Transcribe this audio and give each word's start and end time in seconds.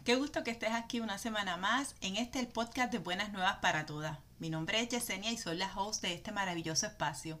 Qué 0.00 0.16
gusto 0.16 0.42
que 0.42 0.50
estés 0.50 0.72
aquí 0.72 0.98
una 0.98 1.18
semana 1.18 1.56
más 1.56 1.94
en 2.00 2.16
este 2.16 2.40
el 2.40 2.48
podcast 2.48 2.90
de 2.90 2.98
Buenas 2.98 3.30
Nuevas 3.30 3.58
para 3.58 3.86
Todas. 3.86 4.18
Mi 4.40 4.50
nombre 4.50 4.80
es 4.80 4.88
Yesenia 4.88 5.30
y 5.30 5.36
soy 5.36 5.56
la 5.56 5.72
host 5.76 6.02
de 6.02 6.12
este 6.12 6.32
maravilloso 6.32 6.86
espacio. 6.86 7.38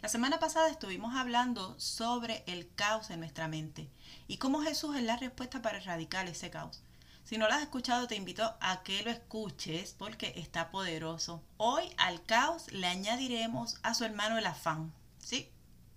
La 0.00 0.08
semana 0.08 0.38
pasada 0.38 0.68
estuvimos 0.68 1.16
hablando 1.16 1.74
sobre 1.80 2.44
el 2.46 2.72
caos 2.76 3.10
en 3.10 3.18
nuestra 3.18 3.48
mente 3.48 3.88
y 4.28 4.36
cómo 4.36 4.62
Jesús 4.62 4.94
es 4.96 5.02
la 5.02 5.16
respuesta 5.16 5.60
para 5.60 5.78
erradicar 5.78 6.28
ese 6.28 6.50
caos. 6.50 6.82
Si 7.24 7.36
no 7.36 7.48
lo 7.48 7.54
has 7.54 7.62
escuchado, 7.62 8.06
te 8.06 8.14
invito 8.14 8.54
a 8.60 8.82
que 8.84 9.02
lo 9.02 9.10
escuches 9.10 9.94
porque 9.98 10.34
está 10.36 10.70
poderoso. 10.70 11.42
Hoy 11.56 11.84
al 11.96 12.22
caos 12.22 12.70
le 12.70 12.86
añadiremos 12.86 13.78
a 13.82 13.94
su 13.94 14.04
hermano 14.04 14.38
el 14.38 14.46
afán. 14.46 14.92
Sí, 15.18 15.50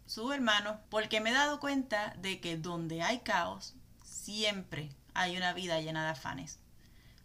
su 0.08 0.32
hermano, 0.32 0.80
porque 0.90 1.20
me 1.20 1.30
he 1.30 1.34
dado 1.34 1.60
cuenta 1.60 2.16
de 2.18 2.40
que 2.40 2.58
donde 2.58 3.04
hay 3.04 3.20
caos, 3.20 3.76
siempre 4.04 4.90
hay 5.18 5.36
una 5.36 5.52
vida 5.54 5.82
llena 5.82 6.04
de 6.04 6.12
afanes. 6.12 6.60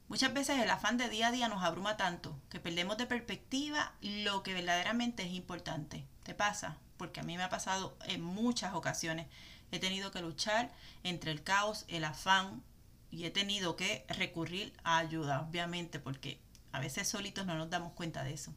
Muchas 0.09 0.33
veces 0.33 0.59
el 0.59 0.71
afán 0.71 0.97
de 0.97 1.11
día 1.11 1.29
a 1.29 1.31
día 1.31 1.49
nos 1.49 1.63
abruma 1.63 1.99
tanto 1.99 2.41
que 2.49 2.59
perdemos 2.59 2.97
de 2.97 3.07
perspectiva 3.07 3.93
lo 4.01 4.43
que 4.43 4.55
verdaderamente 4.55 5.25
es 5.25 5.33
importante. 5.33 6.07
¿Te 6.23 6.35
pasa? 6.35 6.79
Porque 6.97 7.21
a 7.21 7.23
mí 7.23 7.37
me 7.37 7.43
ha 7.43 7.51
pasado 7.51 7.97
en 8.07 8.23
muchas 8.23 8.75
ocasiones. 8.75 9.27
He 9.71 9.79
tenido 9.79 10.11
que 10.11 10.23
luchar 10.23 10.73
entre 11.03 11.33
el 11.33 11.43
caos, 11.43 11.85
el 11.89 12.05
afán 12.05 12.63
y 13.11 13.27
he 13.27 13.31
tenido 13.31 13.77
que 13.77 14.07
recurrir 14.09 14.73
a 14.85 14.97
ayuda, 14.97 15.43
obviamente, 15.43 15.99
porque 15.99 16.41
a 16.73 16.81
veces 16.81 17.09
solitos 17.09 17.45
no 17.45 17.57
nos 17.57 17.69
damos 17.69 17.93
cuenta 17.93 18.25
de 18.25 18.33
eso. 18.33 18.55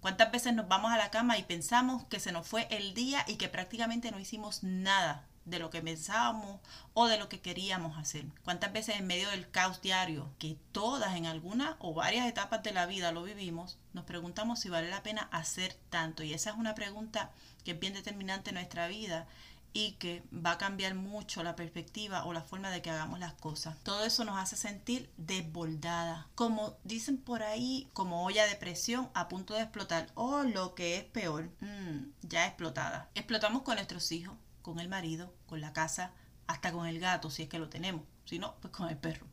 ¿Cuántas 0.00 0.30
veces 0.30 0.54
nos 0.54 0.68
vamos 0.68 0.92
a 0.92 0.96
la 0.96 1.10
cama 1.10 1.38
y 1.38 1.42
pensamos 1.42 2.04
que 2.04 2.20
se 2.20 2.30
nos 2.30 2.46
fue 2.46 2.68
el 2.70 2.94
día 2.94 3.24
y 3.26 3.34
que 3.34 3.48
prácticamente 3.48 4.12
no 4.12 4.20
hicimos 4.20 4.62
nada 4.62 5.26
de 5.44 5.58
lo 5.58 5.70
que 5.70 5.82
pensábamos 5.82 6.60
o 6.94 7.06
de 7.06 7.18
lo 7.18 7.28
que 7.28 7.40
queríamos 7.40 7.98
hacer. 7.98 8.24
¿Cuántas 8.44 8.72
veces 8.72 8.96
en 8.96 9.06
medio 9.06 9.30
del 9.30 9.50
caos 9.50 9.80
diario, 9.80 10.30
que 10.38 10.56
todas 10.72 11.16
en 11.16 11.26
alguna 11.26 11.76
o 11.78 11.94
varias 11.94 12.28
etapas 12.28 12.62
de 12.62 12.72
la 12.72 12.86
vida 12.86 13.12
lo 13.12 13.22
vivimos, 13.22 13.78
nos 13.92 14.04
preguntamos 14.04 14.60
si 14.60 14.68
vale 14.68 14.90
la 14.90 15.02
pena 15.02 15.28
hacer 15.32 15.76
tanto? 15.90 16.22
Y 16.22 16.34
esa 16.34 16.50
es 16.50 16.56
una 16.56 16.74
pregunta 16.74 17.30
que 17.64 17.72
es 17.72 17.80
bien 17.80 17.94
determinante 17.94 18.50
en 18.50 18.54
nuestra 18.54 18.88
vida 18.88 19.26
y 19.72 19.92
que 19.92 20.22
va 20.32 20.52
a 20.52 20.58
cambiar 20.58 20.94
mucho 20.94 21.42
la 21.42 21.56
perspectiva 21.56 22.24
o 22.24 22.32
la 22.32 22.42
forma 22.42 22.70
de 22.70 22.82
que 22.82 22.90
hagamos 22.90 23.18
las 23.20 23.34
cosas. 23.34 23.76
Todo 23.82 24.04
eso 24.04 24.24
nos 24.24 24.38
hace 24.38 24.56
sentir 24.56 25.10
desbordada, 25.16 26.26
como 26.34 26.76
dicen 26.84 27.18
por 27.18 27.42
ahí, 27.42 27.88
como 27.92 28.24
olla 28.24 28.46
de 28.46 28.56
presión 28.56 29.08
a 29.14 29.28
punto 29.28 29.54
de 29.54 29.62
explotar 29.62 30.08
o 30.14 30.42
lo 30.42 30.74
que 30.74 30.96
es 30.96 31.04
peor, 31.04 31.50
mm, 31.60 32.12
ya 32.22 32.46
explotada. 32.46 33.08
Explotamos 33.14 33.62
con 33.62 33.76
nuestros 33.76 34.10
hijos, 34.12 34.36
con 34.62 34.80
el 34.80 34.88
marido, 34.88 35.34
con 35.46 35.60
la 35.60 35.72
casa, 35.72 36.12
hasta 36.46 36.72
con 36.72 36.86
el 36.86 36.98
gato, 37.00 37.30
si 37.30 37.44
es 37.44 37.48
que 37.48 37.58
lo 37.58 37.68
tenemos. 37.68 38.02
Si 38.24 38.38
no, 38.38 38.54
pues 38.60 38.72
con 38.72 38.88
el 38.88 38.96
perro. 38.96 39.26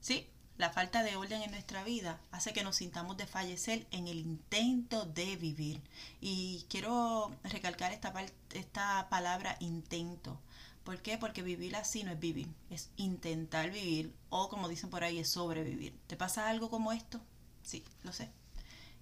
Sí, 0.00 0.28
la 0.56 0.70
falta 0.70 1.02
de 1.02 1.16
orden 1.16 1.42
en 1.42 1.50
nuestra 1.52 1.84
vida 1.84 2.20
hace 2.32 2.52
que 2.52 2.62
nos 2.62 2.76
sintamos 2.76 3.16
desfallecer 3.16 3.86
en 3.90 4.08
el 4.08 4.18
intento 4.18 5.06
de 5.06 5.36
vivir. 5.36 5.80
Y 6.20 6.66
quiero 6.68 7.34
recalcar 7.44 7.92
esta, 7.92 8.12
esta 8.52 9.08
palabra 9.08 9.56
intento. 9.60 10.38
¿Por 10.84 11.00
qué? 11.00 11.18
Porque 11.18 11.42
vivir 11.42 11.76
así 11.76 12.04
no 12.04 12.12
es 12.12 12.18
vivir, 12.18 12.48
es 12.68 12.90
intentar 12.96 13.70
vivir 13.70 14.14
o 14.28 14.48
como 14.48 14.68
dicen 14.68 14.90
por 14.90 15.04
ahí 15.04 15.18
es 15.18 15.30
sobrevivir. 15.30 15.98
¿Te 16.06 16.16
pasa 16.16 16.48
algo 16.48 16.68
como 16.68 16.92
esto? 16.92 17.20
Sí, 17.62 17.84
lo 18.02 18.12
sé. 18.12 18.30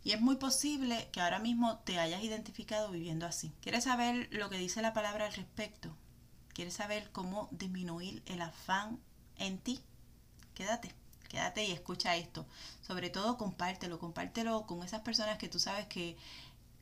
Y 0.04 0.12
es 0.12 0.20
muy 0.20 0.36
posible 0.36 1.08
que 1.12 1.20
ahora 1.20 1.38
mismo 1.38 1.78
te 1.80 1.98
hayas 1.98 2.22
identificado 2.22 2.90
viviendo 2.90 3.26
así. 3.26 3.52
¿Quieres 3.60 3.84
saber 3.84 4.28
lo 4.30 4.48
que 4.48 4.58
dice 4.58 4.82
la 4.82 4.92
palabra 4.92 5.26
al 5.26 5.32
respecto? 5.34 5.94
¿Quieres 6.54 6.74
saber 6.74 7.10
cómo 7.12 7.48
disminuir 7.50 8.22
el 8.26 8.42
afán 8.42 9.00
en 9.36 9.58
ti? 9.58 9.80
Quédate, 10.54 10.94
quédate 11.28 11.64
y 11.64 11.72
escucha 11.72 12.16
esto. 12.16 12.46
Sobre 12.80 13.10
todo 13.10 13.36
compártelo, 13.36 13.98
compártelo 13.98 14.66
con 14.66 14.82
esas 14.82 15.02
personas 15.02 15.38
que 15.38 15.48
tú 15.48 15.58
sabes 15.58 15.86
que 15.86 16.16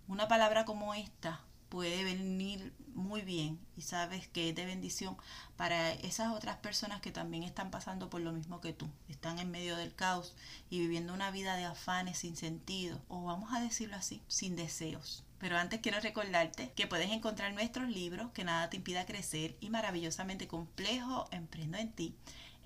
una 0.08 0.28
palabra 0.28 0.64
como 0.64 0.94
esta 0.94 1.40
puede 1.68 2.04
venir 2.04 2.72
muy 2.94 3.22
bien 3.22 3.58
y 3.76 3.82
sabes 3.82 4.28
que 4.28 4.48
es 4.48 4.54
de 4.54 4.66
bendición 4.66 5.16
para 5.56 5.92
esas 5.92 6.32
otras 6.32 6.56
personas 6.56 7.00
que 7.00 7.12
también 7.12 7.42
están 7.42 7.70
pasando 7.70 8.08
por 8.08 8.20
lo 8.20 8.32
mismo 8.32 8.60
que 8.60 8.72
tú, 8.72 8.88
están 9.08 9.38
en 9.38 9.50
medio 9.50 9.76
del 9.76 9.94
caos 9.94 10.34
y 10.70 10.80
viviendo 10.80 11.14
una 11.14 11.30
vida 11.30 11.56
de 11.56 11.64
afanes 11.64 12.18
sin 12.18 12.36
sentido, 12.36 13.00
o 13.08 13.24
vamos 13.24 13.52
a 13.52 13.60
decirlo 13.60 13.96
así, 13.96 14.22
sin 14.28 14.56
deseos. 14.56 15.24
Pero 15.38 15.58
antes 15.58 15.80
quiero 15.80 16.00
recordarte 16.00 16.72
que 16.72 16.86
puedes 16.86 17.10
encontrar 17.10 17.52
nuestros 17.52 17.90
libros 17.90 18.30
Que 18.32 18.42
nada 18.42 18.70
te 18.70 18.78
impida 18.78 19.04
crecer 19.04 19.54
y 19.60 19.68
maravillosamente 19.68 20.48
complejo 20.48 21.28
Emprendo 21.30 21.76
en 21.76 21.92
ti 21.92 22.16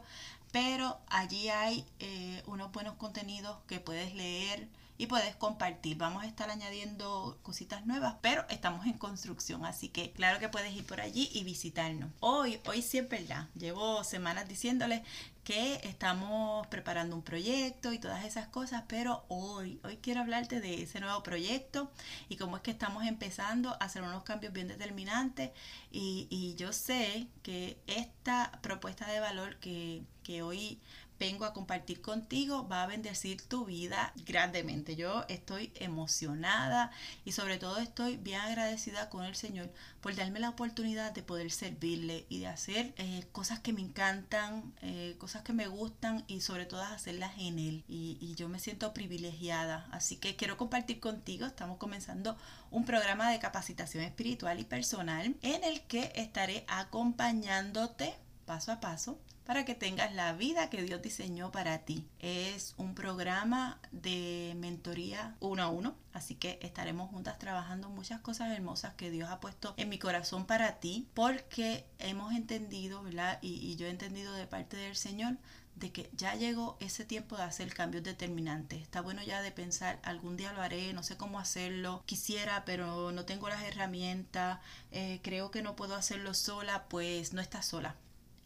pero 0.51 0.97
allí 1.07 1.50
hay 1.50 1.85
eh, 2.00 2.41
unos 2.45 2.72
buenos 2.72 2.95
contenidos 2.95 3.57
que 3.67 3.79
puedes 3.79 4.16
leer 4.16 4.69
y 5.00 5.07
puedes 5.07 5.35
compartir. 5.35 5.97
Vamos 5.97 6.23
a 6.23 6.28
estar 6.28 6.50
añadiendo 6.50 7.40
cositas 7.41 7.85
nuevas, 7.85 8.16
pero 8.22 8.46
estamos 8.50 8.85
en 8.85 8.94
construcción, 8.94 9.66
así 9.66 9.90
que 9.90 10.11
claro 10.11 10.40
que 10.40 10.50
puedes 10.50 10.73
ir 10.73 10.85
por 10.85 11.01
allí 11.01 11.29
y 11.34 11.44
visitarnos. 11.44 12.11
Hoy, 12.19 12.59
hoy 12.67 12.81
sí 12.81 13.00
es 13.00 13.09
verdad, 13.09 13.47
llevo 13.56 14.03
semanas 14.03 14.47
diciéndoles 14.47 15.01
que 15.50 15.82
estamos 15.82 16.68
preparando 16.68 17.16
un 17.16 17.24
proyecto 17.24 17.92
y 17.92 17.98
todas 17.98 18.24
esas 18.24 18.48
cosas, 18.50 18.84
pero 18.88 19.26
hoy, 19.30 19.80
hoy 19.84 19.98
quiero 19.98 20.22
hablarte 20.22 20.62
de 20.62 20.84
ese 20.84 21.00
nuevo 21.00 21.24
proyecto 21.24 21.90
y 22.28 22.38
cómo 22.38 22.58
es 22.58 22.62
que 22.62 22.70
estamos 22.70 23.04
empezando 23.08 23.72
a 23.72 23.86
hacer 23.86 24.04
unos 24.04 24.22
cambios 24.22 24.54
bien 24.54 24.68
determinantes. 24.68 25.50
Y, 25.90 26.28
y 26.30 26.54
yo 26.54 26.72
sé 26.72 27.30
que 27.42 27.80
esta 27.88 28.59
propuesta 28.62 29.08
de 29.08 29.22
valor 29.22 29.56
que, 29.58 30.04
que 30.22 30.44
hoy 30.44 30.80
vengo 31.19 31.46
a 31.46 31.53
compartir 31.53 32.02
contigo 32.02 32.68
va 32.68 32.84
a 32.84 32.88
bendecir 32.88 33.41
tu 33.41 33.66
vida 33.66 34.13
grandemente. 34.25 34.96
Yo 34.96 35.25
estoy 35.28 35.72
emocionada 35.75 36.91
y 37.25 37.34
sobre 37.34 37.57
todo 37.57 37.78
estoy 37.78 38.18
bien 38.18 38.40
agradecida 38.40 39.09
con 39.09 39.25
el 39.25 39.35
Señor 39.35 39.69
por 40.02 40.16
darme 40.16 40.40
la 40.40 40.50
oportunidad 40.50 41.12
de 41.12 41.22
poder 41.22 41.52
servirle 41.52 42.25
y 42.29 42.40
de 42.40 42.47
hacer 42.47 42.94
eh, 42.97 43.25
cosas 43.34 43.59
que 43.59 43.74
me 43.74 43.81
encantan, 43.81 44.74
eh, 44.81 45.16
cosas 45.18 45.41
que 45.44 45.52
me 45.52 45.68
gustan 45.68 46.24
y 46.28 46.41
sobre 46.41 46.66
todo 46.66 46.81
hacerlas 46.81 47.34
en 47.38 47.59
Él. 47.59 47.84
Y, 47.90 48.18
y 48.22 48.35
yo 48.35 48.47
me 48.47 48.59
siento 48.59 48.94
privilegiada. 48.94 49.88
Así 49.91 50.16
que 50.16 50.38
quiero 50.38 50.58
compartir 50.58 51.02
contigo, 51.02 51.46
estamos 51.46 51.78
comenzando 51.78 52.38
un 52.72 52.85
programa 52.85 53.29
de 53.29 53.40
capacitación 53.40 54.03
espiritual 54.03 54.59
y 54.59 54.63
personal 54.63 55.35
en 55.41 55.63
el 55.63 55.81
que 55.81 56.13
estaré 56.16 56.63
acompañándote 56.68 58.16
paso 58.46 58.72
a 58.72 58.79
paso 58.79 59.19
para 59.50 59.66
que 59.66 59.74
tengas 59.74 60.14
la 60.14 60.34
vida 60.34 60.70
que 60.70 60.84
Dios 60.84 61.02
diseñó 61.02 61.52
para 61.52 61.80
ti. 61.80 62.06
Es 62.20 62.76
un 62.78 62.94
programa 62.94 63.79
de 63.91 64.56
mentoría 64.59 65.35
uno 65.40 65.64
a 65.64 65.70
uno, 65.70 65.96
así 66.14 66.35
que 66.35 66.59
estaremos 66.62 67.09
juntas 67.09 67.40
trabajando 67.40 67.90
muchas 67.90 68.22
cosas 68.22 68.52
hermosas 68.52 68.94
que 68.94 69.09
Dios 69.09 69.28
ha 69.28 69.40
puesto 69.40 69.73
en 69.78 69.90
mi 69.90 69.97
corazón 69.97 70.46
para 70.46 70.79
ti, 70.79 71.08
porque 71.16 71.88
hemos 71.97 72.34
entendido, 72.34 73.02
¿verdad? 73.02 73.40
Y, 73.41 73.76
yo 73.76 73.88
he 73.88 73.90
entendido 73.90 74.35
de 74.35 74.46
parte 74.46 74.78
del 74.78 74.96
Señor 74.96 75.38
de 75.73 75.91
que 75.91 76.12
ya 76.14 76.35
llegó 76.35 76.78
ese 76.79 77.03
tiempo 77.03 77.35
de 77.35 77.41
hacer 77.41 77.73
cambios 77.73 78.03
determinantes. 78.03 78.84
Está 78.84 79.02
bueno 79.02 79.23
ya 79.23 79.41
de 79.41 79.52
pensar, 79.52 79.97
algún 80.03 80.38
día 80.38 80.53
lo 80.53 80.62
haré, 80.62 80.94
no 80.94 81.02
sé 81.02 81.18
cómo 81.18 81.40
hacerlo, 81.40 82.03
quisiera, 82.06 82.66
pero 82.66 83.12
no 83.12 83.26
tengo 83.26 83.50
las 83.50 83.64
herramientas, 83.64 84.59
eh, 84.91 85.20
creo 85.23 85.50
que 85.50 85.64
no 85.64 85.76
puedo 85.76 85.96
hacerlo 85.96 86.35
sola, 86.35 86.85
pues 86.88 87.34
no 87.34 87.41
estás 87.41 87.66
sola. 87.66 87.96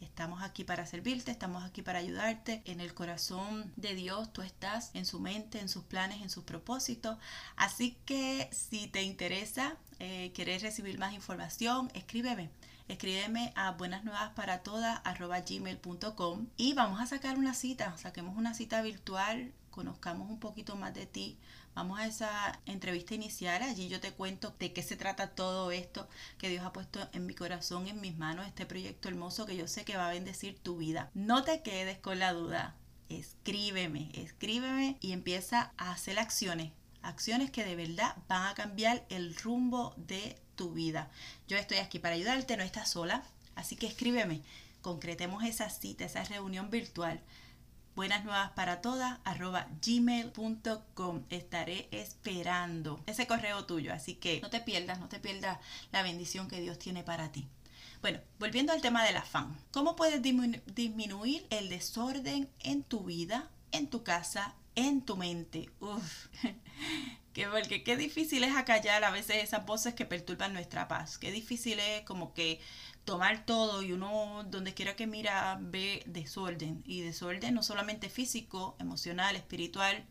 Estamos 0.03 0.44
aquí 0.44 0.63
para 0.63 0.85
servirte, 0.85 1.31
estamos 1.31 1.63
aquí 1.63 1.81
para 1.81 2.00
ayudarte. 2.00 2.61
En 2.65 2.81
el 2.81 2.94
corazón 2.94 3.71
de 3.77 3.95
Dios 3.95 4.31
tú 4.33 4.41
estás, 4.41 4.91
en 4.94 5.05
su 5.05 5.19
mente, 5.19 5.59
en 5.59 5.69
sus 5.69 5.83
planes, 5.83 6.21
en 6.21 6.29
sus 6.29 6.44
propósitos. 6.44 7.17
Así 7.55 7.97
que 8.05 8.50
si 8.51 8.88
te 8.88 9.01
interesa, 9.01 9.77
eh, 10.00 10.31
quieres 10.35 10.61
recibir 10.61 11.00
más 11.00 11.13
información, 11.13 11.89
escríbeme 11.94 12.50
escríbeme 12.88 13.51
a 13.55 13.71
buenasnuevasparatodas.gmail.com 13.71 16.47
y 16.57 16.73
vamos 16.73 17.00
a 17.00 17.07
sacar 17.07 17.38
una 17.38 17.53
cita, 17.53 17.95
saquemos 17.97 18.35
una 18.38 18.53
cita 18.53 18.81
virtual, 18.81 19.53
conozcamos 19.71 20.29
un 20.29 20.39
poquito 20.39 20.75
más 20.75 20.94
de 20.94 21.05
ti. 21.05 21.38
Vamos 21.75 22.00
a 22.00 22.06
esa 22.06 22.60
entrevista 22.66 23.16
inicial, 23.16 23.64
allí 23.64 23.90
yo 23.90 24.00
te 24.00 24.12
cuento 24.12 24.54
de 24.60 24.74
qué 24.74 24.84
se 24.84 24.96
trata 24.96 25.31
todo 25.31 25.72
esto 25.72 26.08
que 26.38 26.50
Dios 26.50 26.64
ha 26.64 26.74
puesto 26.74 27.00
en 27.14 27.25
mi 27.25 27.34
corazón, 27.34 27.88
en 27.88 28.00
mis 28.00 28.16
manos, 28.16 28.46
este 28.46 28.66
proyecto 28.66 29.10
hermoso 29.10 29.46
que 29.46 29.58
yo 29.58 29.68
sé 29.68 29.84
que 29.84 29.98
va 29.98 30.08
a 30.08 30.14
bendecir 30.14 30.60
tu 30.60 30.78
vida. 30.78 31.10
No 31.14 31.44
te 31.44 31.64
quedes 31.64 31.98
con 31.98 32.20
la 32.20 32.34
duda, 32.34 32.75
escríbeme, 33.10 34.12
escríbeme 34.14 34.98
y 35.02 35.14
empieza 35.14 35.74
a 35.78 35.92
hacer 35.92 36.20
acciones 36.20 36.72
acciones 37.04 37.52
que 37.52 37.64
de 37.64 37.75
verdad 37.75 38.16
van 38.28 38.48
a 38.48 38.56
cambiar 38.56 39.06
el 39.10 39.36
rumbo 39.36 39.94
de 39.98 40.38
tu 40.56 40.72
vida. 40.72 41.12
Yo 41.48 41.58
estoy 41.58 41.78
aquí 41.78 42.00
para 42.00 42.16
ayudarte, 42.16 42.58
no 42.58 42.64
estás 42.64 42.90
sola, 42.90 43.24
así 43.56 43.75
que 43.75 43.88
escríbeme, 43.88 44.42
concretemos 44.81 45.44
esa 45.44 45.70
cita, 45.70 46.06
esa 46.06 46.24
reunión 46.24 46.72
virtual. 46.72 47.22
Buenas 47.95 48.25
nuevas 48.25 48.50
para 48.54 48.81
todas, 48.81 49.19
arroba 49.24 49.68
gmail.com. 49.86 51.25
Estaré 51.30 51.88
esperando 51.92 53.00
ese 53.06 53.28
correo 53.28 53.66
tuyo, 53.66 53.94
así 53.94 54.16
que 54.16 54.42
no 54.42 54.50
te 54.50 54.62
pierdas, 54.62 55.00
no 55.00 55.10
te 55.10 55.19
pierdas 55.19 55.60
la 55.92 56.01
bendición 56.01 56.48
que 56.48 56.60
Dios 56.60 56.80
tiene 56.80 57.04
para 57.04 57.31
ti. 57.31 57.48
Bueno, 58.01 58.19
volviendo 58.40 58.74
al 58.74 58.81
tema 58.81 59.06
del 59.06 59.18
afán, 59.18 59.56
¿cómo 59.69 59.95
puedes 59.95 60.24
disminuir 60.24 61.45
el 61.51 61.69
desorden 61.69 62.50
en 62.62 62.81
tu 62.81 63.04
vida, 63.04 63.51
en 63.72 63.88
tu 63.88 64.04
casa, 64.04 64.56
en 64.74 65.06
tu 65.06 65.16
mente? 65.16 65.69
Uf, 65.80 66.30
que 67.34 67.48
porque 67.48 67.84
qué 67.84 67.96
difícil 67.96 68.44
es 68.44 68.56
acallar 68.56 69.04
a 69.04 69.12
veces 69.12 69.44
esas 69.44 69.68
voces 69.68 69.94
que 69.94 70.06
perturban 70.06 70.54
nuestra 70.54 70.88
paz. 70.88 71.19
Qué 71.19 71.31
difícil 71.31 71.80
es 71.80 72.01
como 72.01 72.34
que 72.34 72.60
tomar 73.05 73.45
todo 73.45 73.83
y 73.83 73.91
uno 73.91 74.44
donde 74.50 74.73
quiera 74.73 74.95
que 74.95 75.07
mira 75.07 75.57
ve 75.61 76.03
desorden. 76.05 76.83
Y 76.85 77.01
desorden 77.01 77.53
no 77.53 77.63
solamente 77.63 78.09
físico, 78.09 78.75
emocional, 78.79 79.35
espiritual. 79.35 80.05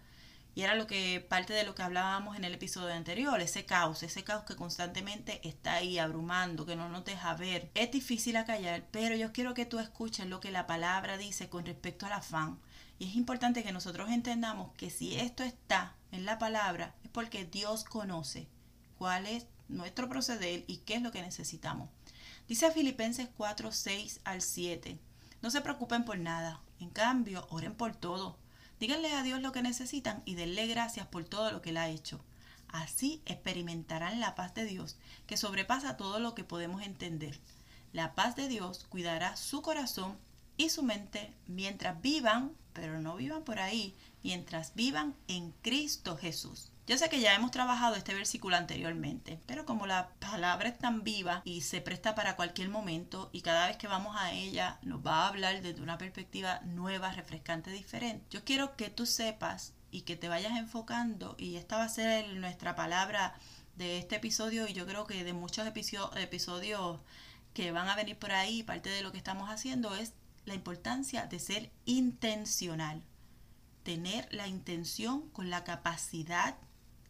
Y 0.55 0.63
era 0.63 0.75
lo 0.75 0.87
que 0.87 1.25
parte 1.27 1.55
de 1.55 1.65
lo 1.65 1.75
que 1.75 1.83
hablábamos 1.83 2.37
en 2.37 2.45
el 2.45 2.53
episodio 2.53 2.93
anterior, 2.93 3.41
ese 3.41 3.65
caos, 3.65 4.03
ese 4.03 4.23
caos 4.23 4.45
que 4.45 4.55
constantemente 4.55 5.41
está 5.49 5.75
ahí 5.75 5.99
abrumando, 5.99 6.67
que 6.67 6.77
no 6.77 6.91
nos 6.91 7.07
deja 7.07 7.35
ver. 7.35 7.71
Es 7.75 7.91
difícil 7.91 8.37
acallar, 8.37 8.85
pero 8.91 9.17
yo 9.17 9.33
quiero 9.33 9.55
que 9.55 9.65
tú 9.65 9.79
escuches 9.79 10.27
lo 10.27 10.41
que 10.41 10.51
la 10.51 10.67
palabra 10.67 11.17
dice 11.17 11.49
con 11.49 11.65
respecto 11.65 12.05
al 12.05 12.13
afán. 12.13 12.59
Y 12.99 13.09
es 13.09 13.17
importante 13.17 13.63
que 13.63 13.73
nosotros 13.73 14.11
entendamos 14.11 14.73
que 14.75 14.91
si 14.91 15.17
esto 15.17 15.43
está 15.43 15.95
en 16.13 16.27
la 16.27 16.39
palabra, 16.39 16.95
es 17.03 17.11
porque 17.11 17.47
Dios 17.47 17.85
conoce 17.85 18.47
cuál 18.99 19.27
es 19.27 19.47
nuestro 19.69 20.09
proceder 20.09 20.65
y 20.67 20.79
qué 20.79 20.97
es 20.97 21.03
lo 21.03 21.13
que 21.13 21.23
necesitamos. 21.23 21.89
Dice 22.49 22.71
Filipenses 22.71 23.29
4, 23.37 23.73
6 23.73 24.21
al 24.25 24.43
7. 24.43 24.99
No 25.41 25.51
se 25.51 25.61
preocupen 25.61 26.05
por 26.05 26.19
nada. 26.19 26.61
En 26.81 26.91
cambio, 26.91 27.47
oren 27.51 27.75
por 27.75 27.95
todo. 27.95 28.37
Díganle 28.81 29.13
a 29.13 29.23
Dios 29.23 29.41
lo 29.41 29.53
que 29.53 29.63
necesitan 29.63 30.23
y 30.25 30.35
denle 30.35 30.67
gracias 30.67 31.07
por 31.07 31.25
todo 31.25 31.53
lo 31.53 31.63
que 31.63 31.71
Él 31.71 31.77
ha 31.77 31.89
hecho. 31.89 32.21
Así 32.69 33.23
experimentarán 33.27 34.19
la 34.19 34.35
paz 34.35 34.55
de 34.55 34.65
Dios, 34.65 34.97
que 35.27 35.37
sobrepasa 35.37 35.97
todo 35.97 36.19
lo 36.19 36.35
que 36.35 36.43
podemos 36.43 36.83
entender. 36.83 37.39
La 37.93 38.15
paz 38.15 38.35
de 38.35 38.49
Dios 38.49 38.87
cuidará 38.89 39.37
su 39.37 39.63
corazón 39.63 40.19
y 40.57 40.71
su 40.71 40.83
mente 40.83 41.33
mientras 41.47 42.01
vivan, 42.03 42.53
pero 42.73 43.01
no 43.01 43.17
vivan 43.17 43.45
por 43.45 43.61
ahí, 43.61 43.95
mientras 44.25 44.75
vivan 44.75 45.15
en 45.29 45.53
Cristo 45.63 46.17
Jesús. 46.17 46.72
Yo 46.85 46.99
sé 46.99 47.09
que 47.09 47.21
ya 47.21 47.35
hemos 47.35 47.53
trabajado 47.53 47.95
este 47.95 48.13
versículo 48.13 48.57
anteriormente, 48.57 49.39
pero 49.47 49.65
como 49.65 49.87
la 49.87 50.09
palabra 50.19 50.69
es 50.69 50.79
tan 50.79 51.05
viva 51.05 51.41
y 51.45 51.61
se 51.61 51.81
presta 51.81 52.17
para 52.17 52.35
cualquier 52.35 52.71
momento 52.71 53.31
y 53.33 53.43
cada 53.43 53.69
vez 53.69 53.77
que 53.77 53.87
vamos 53.87 54.17
a 54.19 54.33
ella 54.33 54.81
nos 54.83 55.07
va 55.07 55.23
a 55.23 55.29
hablar 55.29 55.63
desde 55.63 55.81
una 55.81 55.97
perspectiva 55.97 56.61
nueva, 56.65 57.13
refrescante, 57.13 57.71
diferente, 57.71 58.27
yo 58.31 58.43
quiero 58.43 58.75
que 58.75 58.91
tú 58.91 59.07
sepas 59.07 59.75
y 59.93 60.01
que 60.03 60.17
te 60.17 60.29
vayas 60.29 60.59
enfocando 60.59 61.37
y 61.39 61.55
esta 61.55 61.77
va 61.77 61.85
a 61.85 61.89
ser 61.89 62.27
nuestra 62.35 62.75
palabra 62.75 63.35
de 63.77 63.99
este 63.99 64.17
episodio 64.17 64.67
y 64.67 64.73
yo 64.73 64.85
creo 64.85 65.07
que 65.07 65.23
de 65.23 65.33
muchos 65.35 65.69
episodios 65.69 67.01
que 67.55 67.71
van 67.71 67.89
a 67.89 67.95
venir 67.95 68.19
por 68.19 68.33
ahí, 68.33 68.65
parte 68.65 68.91
de 68.91 69.03
lo 69.03 69.13
que 69.13 69.19
estamos 69.19 69.51
haciendo 69.51 69.95
es 69.95 70.15
la 70.47 70.55
importancia 70.55 71.27
de 71.27 71.39
ser 71.39 71.71
intencional, 71.85 73.03
tener 73.85 74.27
la 74.33 74.49
intención 74.49 75.29
con 75.31 75.49
la 75.49 75.63
capacidad 75.63 76.57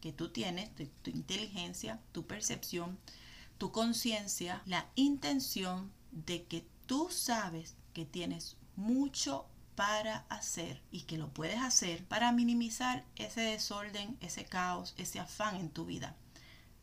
que 0.03 0.11
tú 0.11 0.27
tienes, 0.27 0.69
tu, 0.75 1.11
inteligencia, 1.11 1.97
tu 2.11 2.27
percepción, 2.27 2.99
tu 3.57 3.71
conciencia, 3.71 4.61
la 4.65 4.89
intención 4.95 5.93
de 6.11 6.43
que 6.43 6.67
tú 6.87 7.07
sabes 7.09 7.77
que 7.93 8.03
tienes 8.03 8.57
mucho 8.75 9.45
para 9.75 10.25
hacer 10.27 10.81
y 10.91 11.03
que 11.03 11.17
lo 11.17 11.29
puedes 11.29 11.61
hacer 11.61 12.03
para 12.03 12.33
minimizar 12.33 13.05
ese 13.15 13.39
desorden, 13.39 14.17
ese 14.19 14.43
caos, 14.43 14.93
ese 14.97 15.21
afán 15.21 15.55
en 15.55 15.69
tu 15.69 15.85
vida. 15.85 16.17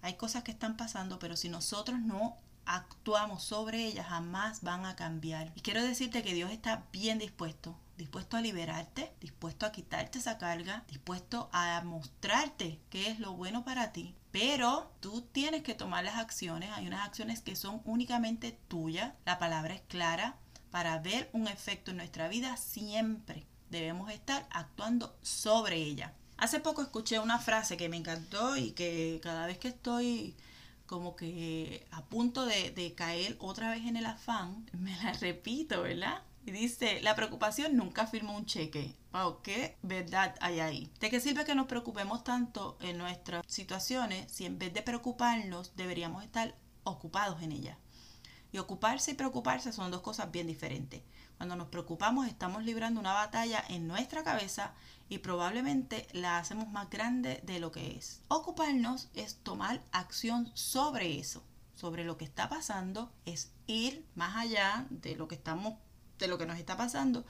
Hay 0.01 0.15
cosas 0.15 0.43
que 0.43 0.53
están 0.53 0.79
pasando, 0.79 1.19
pero 1.19 1.37
si 1.37 1.51
nosotros 1.51 2.01
no 2.01 2.39
actuamos 2.65 3.43
sobre 3.43 3.85
ellas, 3.85 4.07
jamás 4.07 4.63
van 4.63 4.87
a 4.87 4.97
cambiar. 4.97 5.53
Y 5.57 5.61
quiero 5.61 5.83
decirte 5.83 6.23
que 6.23 6.33
Dios 6.33 6.51
está 6.53 6.87
bien 6.91 7.19
dispuesto, 7.19 7.77
dispuesto 8.01 8.39
a 8.39 8.41
liberarte, 8.41 9.13
dispuesto 9.21 9.67
a 9.67 9.73
quitarte 9.73 10.19
esa 10.19 10.39
carga, 10.39 10.85
dispuesto 10.89 11.51
a 11.53 11.83
mostrarte 11.85 12.81
qué 12.89 13.11
es 13.11 13.21
lo 13.21 13.35
bueno 13.35 13.63
para 13.63 13.93
ti. 13.93 14.15
Pero 14.33 14.91
tú 15.01 15.21
tienes 15.33 15.63
que 15.63 15.75
tomar 15.75 16.05
las 16.05 16.17
acciones. 16.17 16.71
Hay 16.73 16.87
unas 16.87 17.07
acciones 17.07 17.43
que 17.43 17.57
son 17.57 17.83
únicamente 17.85 18.59
tuyas. 18.69 19.13
La 19.27 19.39
palabra 19.39 19.75
es 19.75 19.83
clara. 19.83 20.37
Para 20.71 20.99
ver 20.99 21.29
un 21.33 21.47
efecto 21.47 21.91
en 21.91 21.99
nuestra 21.99 22.29
vida 22.29 22.57
siempre 22.57 23.47
debemos 23.69 24.11
estar 24.11 24.47
actuando 24.51 25.15
sobre 25.21 25.77
ella. 25.77 26.15
Hace 26.39 26.59
poco 26.59 26.81
escuché 26.81 27.19
una 27.19 27.39
frase 27.39 27.77
que 27.77 27.91
me 27.91 27.99
encantó 27.99 28.57
y 28.57 28.71
que 28.71 29.21
cada 29.23 29.47
vez 29.47 29.59
que 29.59 29.69
estoy 29.69 30.37
como 30.87 31.15
que 31.15 31.87
a 31.91 32.03
punto 32.07 32.47
de, 32.47 32.95
caer 32.97 33.37
otra 33.41 33.71
vez 33.71 33.85
en 33.85 33.97
el 33.97 34.07
afán, 34.07 34.67
me 34.79 34.97
la 34.97 35.13
repito, 35.13 35.83
¿verdad? 35.83 36.23
Dice, 36.51 37.01
la 37.01 37.15
preocupación 37.15 37.77
nunca 37.77 38.07
firma 38.07 38.33
un 38.33 38.45
cheque. 38.45 38.97
Wow, 39.13 39.41
qué 39.43 39.79
verdad 39.83 40.35
hay 40.41 40.59
ahí. 40.59 40.93
¿De 40.99 41.09
qué 41.09 41.21
sirve 41.21 41.45
que 41.45 41.55
nos 41.55 41.67
preocupemos 41.67 42.25
tanto 42.25 42.77
en 42.81 42.99
nuestras 42.99 43.45
situaciones 43.47 44.31
si 44.33 44.47
en 44.47 44.59
vez 44.59 44.75
de 44.75 44.83
preocuparnos 44.83 45.77
deberíamos 45.77 46.25
estar 46.25 46.57
ocupados 46.83 47.43
en 47.43 47.53
ellas? 47.53 47.79
Y 48.53 48.59
ocuparse 48.59 49.13
y 49.13 49.15
preocuparse 49.15 49.73
son 49.73 49.93
dos 49.93 50.01
cosas 50.01 50.33
bien 50.33 50.49
diferentes. 50.49 51.03
Cuando 51.37 51.55
nos 51.55 51.69
preocupamos 51.69 52.27
estamos 52.27 52.65
librando 52.65 53.01
una 53.01 53.13
batalla 53.13 53.65
en 53.69 53.87
nuestra 53.87 54.25
cabeza 54.25 54.75
y 55.09 55.19
probablemente 55.19 56.09
la 56.13 56.39
hacemos 56.39 56.69
más 56.69 56.91
grande 56.91 57.41
de 57.45 57.61
lo 57.61 57.71
que 57.71 57.97
es. 57.97 58.23
Ocuparnos 58.29 59.09
es 59.15 59.37
tomar 59.37 59.81
acción 59.93 60.51
sobre 60.55 61.19
eso, 61.19 61.45
sobre 61.75 62.05
lo 62.05 62.17
que 62.17 62.25
está 62.25 62.49
pasando, 62.49 63.13
es 63.25 63.53
ir 63.69 64.05
más 64.17 64.37
allá 64.37 64.87
de 64.91 65.15
lo 65.15 65.29
que 65.29 65.37
estamos 65.37 65.75
de 66.21 66.29
lo 66.29 66.39
que 66.39 66.47
nos 66.47 66.59
está 66.59 66.77
pasando, 66.77 67.25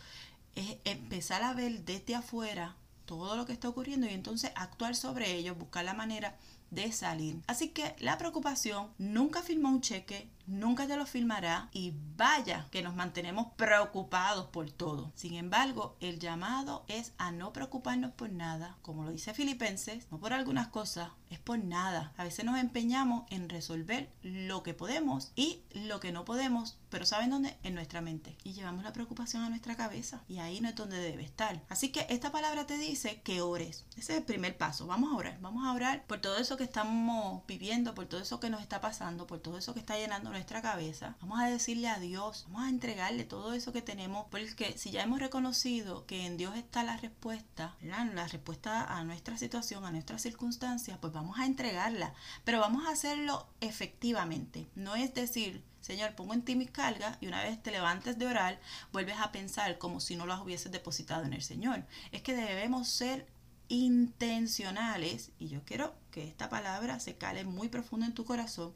es 0.54 0.76
empezar 0.84 1.42
a 1.42 1.54
ver 1.54 1.84
desde 1.84 2.14
afuera 2.14 2.76
todo 3.06 3.36
lo 3.36 3.46
que 3.46 3.52
está 3.52 3.68
ocurriendo 3.68 4.06
y 4.06 4.10
entonces 4.10 4.52
actuar 4.54 4.94
sobre 4.94 5.32
ello, 5.34 5.54
buscar 5.54 5.84
la 5.84 5.94
manera 5.94 6.36
de 6.70 6.92
salir. 6.92 7.40
Así 7.46 7.68
que 7.68 7.96
la 7.98 8.18
preocupación 8.18 8.88
nunca 8.98 9.42
firma 9.42 9.68
un 9.68 9.80
cheque, 9.80 10.28
nunca 10.50 10.86
te 10.86 10.96
lo 10.96 11.06
firmará 11.06 11.68
y 11.72 11.94
vaya 12.16 12.66
que 12.70 12.82
nos 12.82 12.96
mantenemos 12.96 13.46
preocupados 13.56 14.46
por 14.46 14.70
todo. 14.70 15.12
Sin 15.14 15.34
embargo, 15.34 15.96
el 16.00 16.18
llamado 16.18 16.84
es 16.88 17.12
a 17.18 17.30
no 17.30 17.52
preocuparnos 17.52 18.12
por 18.12 18.30
nada, 18.30 18.76
como 18.82 19.04
lo 19.04 19.12
dice 19.12 19.32
Filipenses, 19.32 20.06
no 20.10 20.18
por 20.18 20.32
algunas 20.32 20.68
cosas, 20.68 21.10
es 21.30 21.38
por 21.38 21.58
nada. 21.58 22.12
A 22.16 22.24
veces 22.24 22.44
nos 22.44 22.58
empeñamos 22.58 23.24
en 23.30 23.48
resolver 23.48 24.10
lo 24.22 24.62
que 24.62 24.74
podemos 24.74 25.30
y 25.36 25.62
lo 25.72 26.00
que 26.00 26.10
no 26.10 26.24
podemos, 26.24 26.76
pero 26.90 27.06
¿saben 27.06 27.30
dónde? 27.30 27.56
En 27.62 27.74
nuestra 27.74 28.00
mente. 28.00 28.36
Y 28.42 28.52
llevamos 28.52 28.82
la 28.82 28.92
preocupación 28.92 29.44
a 29.44 29.48
nuestra 29.48 29.76
cabeza 29.76 30.22
y 30.28 30.38
ahí 30.38 30.60
no 30.60 30.68
es 30.68 30.74
donde 30.74 30.98
debe 30.98 31.22
estar. 31.22 31.62
Así 31.68 31.90
que 31.90 32.06
esta 32.10 32.32
palabra 32.32 32.66
te 32.66 32.76
dice 32.76 33.20
que 33.22 33.40
ores. 33.40 33.84
Ese 33.96 34.14
es 34.14 34.18
el 34.18 34.24
primer 34.24 34.58
paso. 34.58 34.88
Vamos 34.88 35.12
a 35.12 35.16
orar. 35.16 35.38
Vamos 35.40 35.64
a 35.64 35.72
orar 35.72 36.04
por 36.06 36.20
todo 36.20 36.36
eso 36.38 36.56
que 36.56 36.64
estamos 36.64 37.46
viviendo, 37.46 37.94
por 37.94 38.06
todo 38.06 38.20
eso 38.20 38.40
que 38.40 38.50
nos 38.50 38.60
está 38.60 38.80
pasando, 38.80 39.28
por 39.28 39.38
todo 39.38 39.56
eso 39.56 39.72
que 39.72 39.80
está 39.80 39.96
llenando 39.96 40.30
nuestra 40.30 40.39
cabeza. 40.44 41.16
Vamos 41.20 41.40
a 41.40 41.46
decirle 41.46 41.88
a 41.88 41.98
Dios, 41.98 42.44
vamos 42.48 42.62
a 42.64 42.68
entregarle 42.68 43.24
todo 43.24 43.52
eso 43.52 43.72
que 43.72 43.82
tenemos, 43.82 44.26
porque 44.30 44.76
si 44.76 44.90
ya 44.90 45.02
hemos 45.02 45.20
reconocido 45.20 46.06
que 46.06 46.26
en 46.26 46.36
Dios 46.36 46.56
está 46.56 46.82
la 46.82 46.96
respuesta, 46.96 47.76
la 47.80 48.26
respuesta 48.26 48.84
a 48.84 49.04
nuestra 49.04 49.36
situación, 49.36 49.84
a 49.84 49.90
nuestras 49.90 50.22
circunstancias, 50.22 50.98
pues 51.00 51.12
vamos 51.12 51.38
a 51.38 51.46
entregarla, 51.46 52.14
pero 52.44 52.60
vamos 52.60 52.86
a 52.86 52.92
hacerlo 52.92 53.46
efectivamente. 53.60 54.68
No 54.74 54.96
es 54.96 55.14
decir, 55.14 55.64
Señor, 55.80 56.14
pongo 56.14 56.34
en 56.34 56.42
ti 56.42 56.56
mis 56.56 56.70
cargas 56.70 57.18
y 57.20 57.26
una 57.26 57.42
vez 57.42 57.62
te 57.62 57.70
levantes 57.70 58.18
de 58.18 58.26
orar, 58.26 58.60
vuelves 58.92 59.18
a 59.18 59.32
pensar 59.32 59.78
como 59.78 60.00
si 60.00 60.16
no 60.16 60.26
las 60.26 60.40
hubieses 60.40 60.72
depositado 60.72 61.24
en 61.24 61.32
el 61.32 61.42
Señor. 61.42 61.84
Es 62.12 62.22
que 62.22 62.34
debemos 62.34 62.88
ser 62.88 63.26
intencionales, 63.68 65.30
y 65.38 65.48
yo 65.48 65.64
quiero 65.64 65.94
que 66.10 66.26
esta 66.26 66.48
palabra 66.48 66.98
se 66.98 67.16
cale 67.16 67.44
muy 67.44 67.68
profundo 67.68 68.04
en 68.04 68.14
tu 68.14 68.24
corazón, 68.24 68.74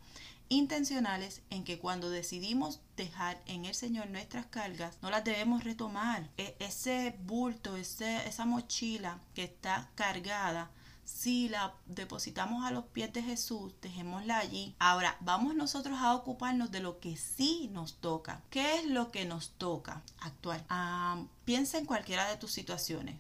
intencionales 0.55 1.43
en 1.51 1.65
que 1.65 1.79
cuando 1.79 2.11
decidimos 2.11 2.81
dejar 2.97 3.43
en 3.47 3.65
el 3.65 3.75
Señor 3.75 4.09
nuestras 4.09 4.47
cargas, 4.47 4.97
no 5.03 5.11
las 5.11 5.25
debemos 5.25 5.65
retomar. 5.65 6.29
E, 6.37 6.57
ese 6.59 7.17
bulto, 7.25 7.77
ese, 7.77 8.27
esa 8.29 8.45
mochila 8.45 9.21
que 9.35 9.45
está 9.45 9.91
cargada, 9.95 10.71
si 11.05 11.49
la 11.49 11.75
depositamos 11.87 12.65
a 12.65 12.71
los 12.71 12.85
pies 12.87 13.13
de 13.13 13.23
Jesús, 13.23 13.75
dejémosla 13.83 14.39
allí. 14.39 14.75
Ahora, 14.79 15.17
vamos 15.21 15.55
nosotros 15.55 15.99
a 16.01 16.15
ocuparnos 16.15 16.71
de 16.71 16.81
lo 16.81 16.99
que 16.99 17.17
sí 17.17 17.69
nos 17.73 18.01
toca. 18.01 18.43
¿Qué 18.51 18.79
es 18.79 18.87
lo 18.87 19.11
que 19.11 19.27
nos 19.27 19.51
toca 19.51 20.03
actuar? 20.21 20.65
Ah, 20.69 21.23
piensa 21.45 21.79
en 21.79 21.87
cualquiera 21.87 22.29
de 22.29 22.39
tus 22.39 22.53
situaciones, 22.53 23.17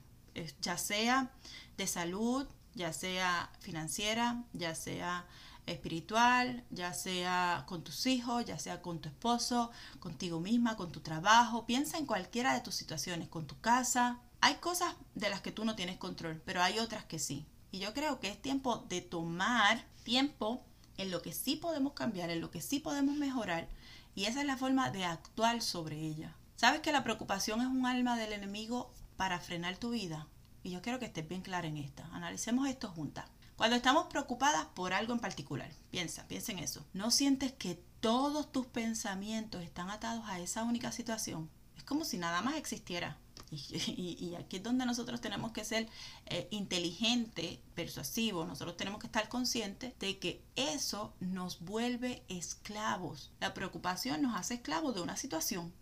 ya 0.62 0.78
sea 0.78 1.30
de 1.76 1.86
salud, 1.86 2.46
ya 2.74 2.92
sea 2.92 3.50
financiera, 3.60 4.42
ya 4.52 4.74
sea 4.74 5.26
espiritual, 5.66 6.64
ya 6.70 6.92
sea 6.92 7.64
con 7.66 7.82
tus 7.84 8.06
hijos, 8.06 8.44
ya 8.44 8.58
sea 8.58 8.82
con 8.82 9.00
tu 9.00 9.08
esposo, 9.08 9.70
contigo 10.00 10.40
misma, 10.40 10.76
con 10.76 10.92
tu 10.92 11.00
trabajo. 11.00 11.66
Piensa 11.66 11.98
en 11.98 12.06
cualquiera 12.06 12.54
de 12.54 12.60
tus 12.60 12.74
situaciones, 12.74 13.28
con 13.28 13.46
tu 13.46 13.58
casa. 13.60 14.20
Hay 14.40 14.56
cosas 14.56 14.94
de 15.14 15.30
las 15.30 15.40
que 15.40 15.52
tú 15.52 15.64
no 15.64 15.74
tienes 15.74 15.96
control, 15.96 16.42
pero 16.44 16.62
hay 16.62 16.78
otras 16.78 17.04
que 17.04 17.18
sí. 17.18 17.46
Y 17.70 17.78
yo 17.78 17.94
creo 17.94 18.20
que 18.20 18.28
es 18.28 18.40
tiempo 18.40 18.84
de 18.88 19.00
tomar 19.00 19.84
tiempo 20.04 20.64
en 20.96 21.10
lo 21.10 21.22
que 21.22 21.32
sí 21.32 21.56
podemos 21.56 21.94
cambiar, 21.94 22.30
en 22.30 22.40
lo 22.40 22.50
que 22.50 22.60
sí 22.60 22.78
podemos 22.78 23.16
mejorar. 23.16 23.68
Y 24.14 24.26
esa 24.26 24.40
es 24.40 24.46
la 24.46 24.56
forma 24.56 24.90
de 24.90 25.04
actuar 25.04 25.60
sobre 25.60 25.98
ella. 25.98 26.36
¿Sabes 26.56 26.80
que 26.80 26.92
la 26.92 27.02
preocupación 27.02 27.60
es 27.60 27.66
un 27.66 27.84
alma 27.84 28.16
del 28.16 28.32
enemigo 28.32 28.92
para 29.16 29.40
frenar 29.40 29.76
tu 29.76 29.90
vida? 29.90 30.28
Y 30.62 30.70
yo 30.70 30.82
quiero 30.82 30.98
que 30.98 31.06
estés 31.06 31.28
bien 31.28 31.42
clara 31.42 31.66
en 31.66 31.76
esta. 31.76 32.06
Analicemos 32.12 32.68
esto 32.68 32.88
juntas. 32.88 33.26
Cuando 33.56 33.76
estamos 33.76 34.06
preocupadas 34.06 34.66
por 34.74 34.92
algo 34.92 35.12
en 35.12 35.20
particular, 35.20 35.70
piensa, 35.90 36.26
piensa 36.26 36.50
en 36.52 36.58
eso. 36.58 36.84
¿No 36.92 37.12
sientes 37.12 37.52
que 37.52 37.80
todos 38.00 38.50
tus 38.50 38.66
pensamientos 38.66 39.62
están 39.62 39.90
atados 39.90 40.24
a 40.26 40.40
esa 40.40 40.64
única 40.64 40.90
situación? 40.90 41.48
Es 41.76 41.84
como 41.84 42.04
si 42.04 42.18
nada 42.18 42.42
más 42.42 42.56
existiera. 42.56 43.16
Y, 43.50 44.34
aquí 44.36 44.56
es 44.56 44.62
donde 44.64 44.84
nosotros 44.86 45.20
tenemos 45.20 45.52
que 45.52 45.64
ser 45.64 45.88
eh, 46.26 46.48
inteligentes, 46.50 47.58
persuasivos, 47.76 48.48
nosotros 48.48 48.76
tenemos 48.76 48.98
que 48.98 49.06
estar 49.06 49.28
conscientes 49.28 49.96
de 50.00 50.18
que 50.18 50.42
eso 50.56 51.14
nos 51.20 51.60
vuelve 51.60 52.24
esclavos. 52.28 53.30
La 53.38 53.54
preocupación 53.54 54.22
nos 54.22 54.36
hace 54.36 54.54
esclavos 54.54 54.96
de 54.96 55.02
una 55.02 55.16
situación. 55.16 55.72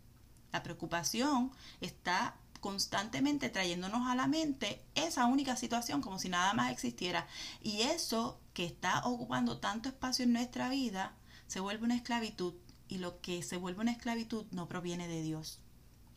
La 0.53 0.63
preocupación 0.63 1.51
está 1.81 2.37
constantemente 2.63 3.51
trayéndonos 3.51 4.07
a 4.07 4.15
la 4.15 4.29
mente 4.29 4.81
esa 4.95 5.27
única 5.27 5.57
situación 5.57 6.01
como 6.01 6.19
si 6.19 6.29
nada 6.29 6.55
más 6.55 6.71
existiera. 6.71 7.27
Y 7.61 7.83
eso 7.83 8.41
que 8.55 8.65
está 8.65 9.05
ocupando 9.05 9.59
tanto 9.59 9.89
espacio 9.91 10.25
en 10.25 10.33
nuestra 10.33 10.71
vida 10.71 11.13
se 11.49 11.61
vuelve 11.61 11.85
una 11.85 11.97
esclavitud 11.97 12.55
y 12.89 12.99
lo 12.99 13.21
que 13.21 13.43
se 13.43 13.57
vuelve 13.57 13.81
una 13.81 13.91
esclavitud 13.91 14.47
no 14.53 14.69
proviene 14.69 15.09
de 15.09 15.23
Dios 15.23 15.59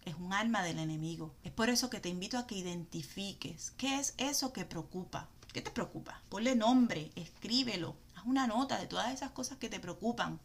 es 0.06 0.16
un 0.20 0.34
alma 0.34 0.62
del 0.62 0.78
enemigo. 0.78 1.34
Es 1.44 1.52
por 1.52 1.70
eso 1.70 1.90
que 1.90 2.00
te 2.00 2.10
invito 2.10 2.38
a 2.38 2.46
que 2.46 2.56
identifiques 2.56 3.72
qué 3.72 4.00
es 4.00 4.14
eso 4.18 4.54
que 4.54 4.66
preocupa. 4.66 5.28
¿Qué 5.52 5.64
te 5.64 5.72
preocupa? 5.72 6.22
Ponle 6.30 6.56
nombre, 6.56 7.12
escríbelo, 7.16 7.96
haz 8.16 8.26
una 8.26 8.46
nota 8.46 8.78
de 8.78 8.86
todas 8.86 9.12
esas 9.12 9.32
cosas 9.32 9.58
que 9.58 9.70
te 9.70 9.80
preocupan 9.80 10.40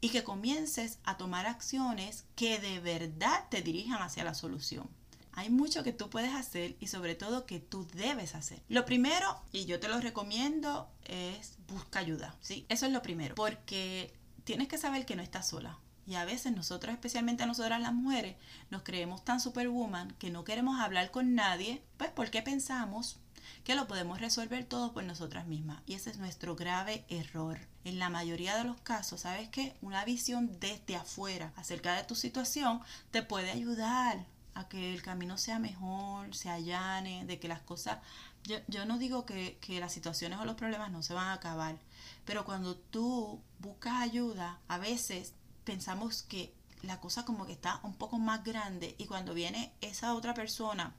y 0.00 0.08
que 0.08 0.24
comiences 0.24 1.00
a 1.04 1.18
tomar 1.18 1.46
acciones 1.46 2.24
que 2.34 2.58
de 2.58 2.80
verdad 2.80 3.44
te 3.50 3.60
dirijan 3.60 4.00
hacia 4.00 4.24
la 4.24 4.34
solución. 4.34 4.88
Hay 5.32 5.50
mucho 5.50 5.84
que 5.84 5.92
tú 5.92 6.10
puedes 6.10 6.34
hacer 6.34 6.76
y 6.80 6.88
sobre 6.88 7.14
todo 7.14 7.46
que 7.46 7.60
tú 7.60 7.86
debes 7.94 8.34
hacer. 8.34 8.62
Lo 8.68 8.84
primero, 8.84 9.40
y 9.52 9.66
yo 9.66 9.80
te 9.80 9.88
lo 9.88 10.00
recomiendo, 10.00 10.90
es 11.04 11.56
busca 11.68 12.00
ayuda. 12.00 12.36
Sí, 12.40 12.66
eso 12.68 12.86
es 12.86 12.92
lo 12.92 13.02
primero, 13.02 13.34
porque 13.34 14.14
tienes 14.44 14.68
que 14.68 14.78
saber 14.78 15.06
que 15.06 15.16
no 15.16 15.22
estás 15.22 15.48
sola. 15.48 15.78
Y 16.06 16.14
a 16.14 16.24
veces 16.24 16.52
nosotros, 16.56 16.94
especialmente 16.94 17.42
a 17.42 17.46
nosotras 17.46 17.80
las 17.82 17.92
mujeres, 17.92 18.36
nos 18.70 18.82
creemos 18.82 19.24
tan 19.24 19.40
superwoman 19.40 20.12
que 20.18 20.30
no 20.30 20.42
queremos 20.42 20.80
hablar 20.80 21.10
con 21.10 21.34
nadie, 21.34 21.82
pues 21.98 22.10
porque 22.10 22.40
pensamos 22.40 23.18
que 23.62 23.74
lo 23.74 23.86
podemos 23.86 24.18
resolver 24.18 24.64
todo 24.64 24.92
por 24.92 25.04
nosotras 25.04 25.46
mismas. 25.46 25.82
Y 25.84 25.94
ese 25.94 26.08
es 26.10 26.16
nuestro 26.16 26.56
grave 26.56 27.04
error. 27.08 27.58
En 27.84 27.98
la 27.98 28.08
mayoría 28.08 28.56
de 28.56 28.64
los 28.64 28.80
casos, 28.80 29.20
¿sabes 29.20 29.50
qué? 29.50 29.76
Una 29.82 30.04
visión 30.04 30.58
desde 30.60 30.96
afuera 30.96 31.52
acerca 31.56 31.94
de 31.94 32.04
tu 32.04 32.14
situación 32.14 32.80
te 33.10 33.22
puede 33.22 33.50
ayudar 33.50 34.24
a 34.58 34.68
que 34.68 34.94
el 34.94 35.02
camino 35.02 35.38
sea 35.38 35.58
mejor, 35.58 36.34
se 36.34 36.50
allane, 36.50 37.24
de 37.26 37.38
que 37.38 37.48
las 37.48 37.60
cosas... 37.60 37.98
Yo, 38.44 38.58
yo 38.68 38.86
no 38.86 38.98
digo 38.98 39.26
que, 39.26 39.58
que 39.60 39.80
las 39.80 39.92
situaciones 39.92 40.38
o 40.38 40.44
los 40.44 40.54
problemas 40.54 40.90
no 40.90 41.02
se 41.02 41.14
van 41.14 41.28
a 41.28 41.34
acabar, 41.34 41.76
pero 42.24 42.44
cuando 42.44 42.76
tú 42.76 43.40
buscas 43.58 43.94
ayuda, 44.02 44.60
a 44.68 44.78
veces 44.78 45.34
pensamos 45.64 46.22
que 46.22 46.54
la 46.82 47.00
cosa 47.00 47.24
como 47.24 47.46
que 47.46 47.52
está 47.52 47.80
un 47.82 47.94
poco 47.94 48.18
más 48.18 48.44
grande 48.44 48.94
y 48.98 49.06
cuando 49.06 49.34
viene 49.34 49.72
esa 49.80 50.14
otra 50.14 50.34
persona, 50.34 50.94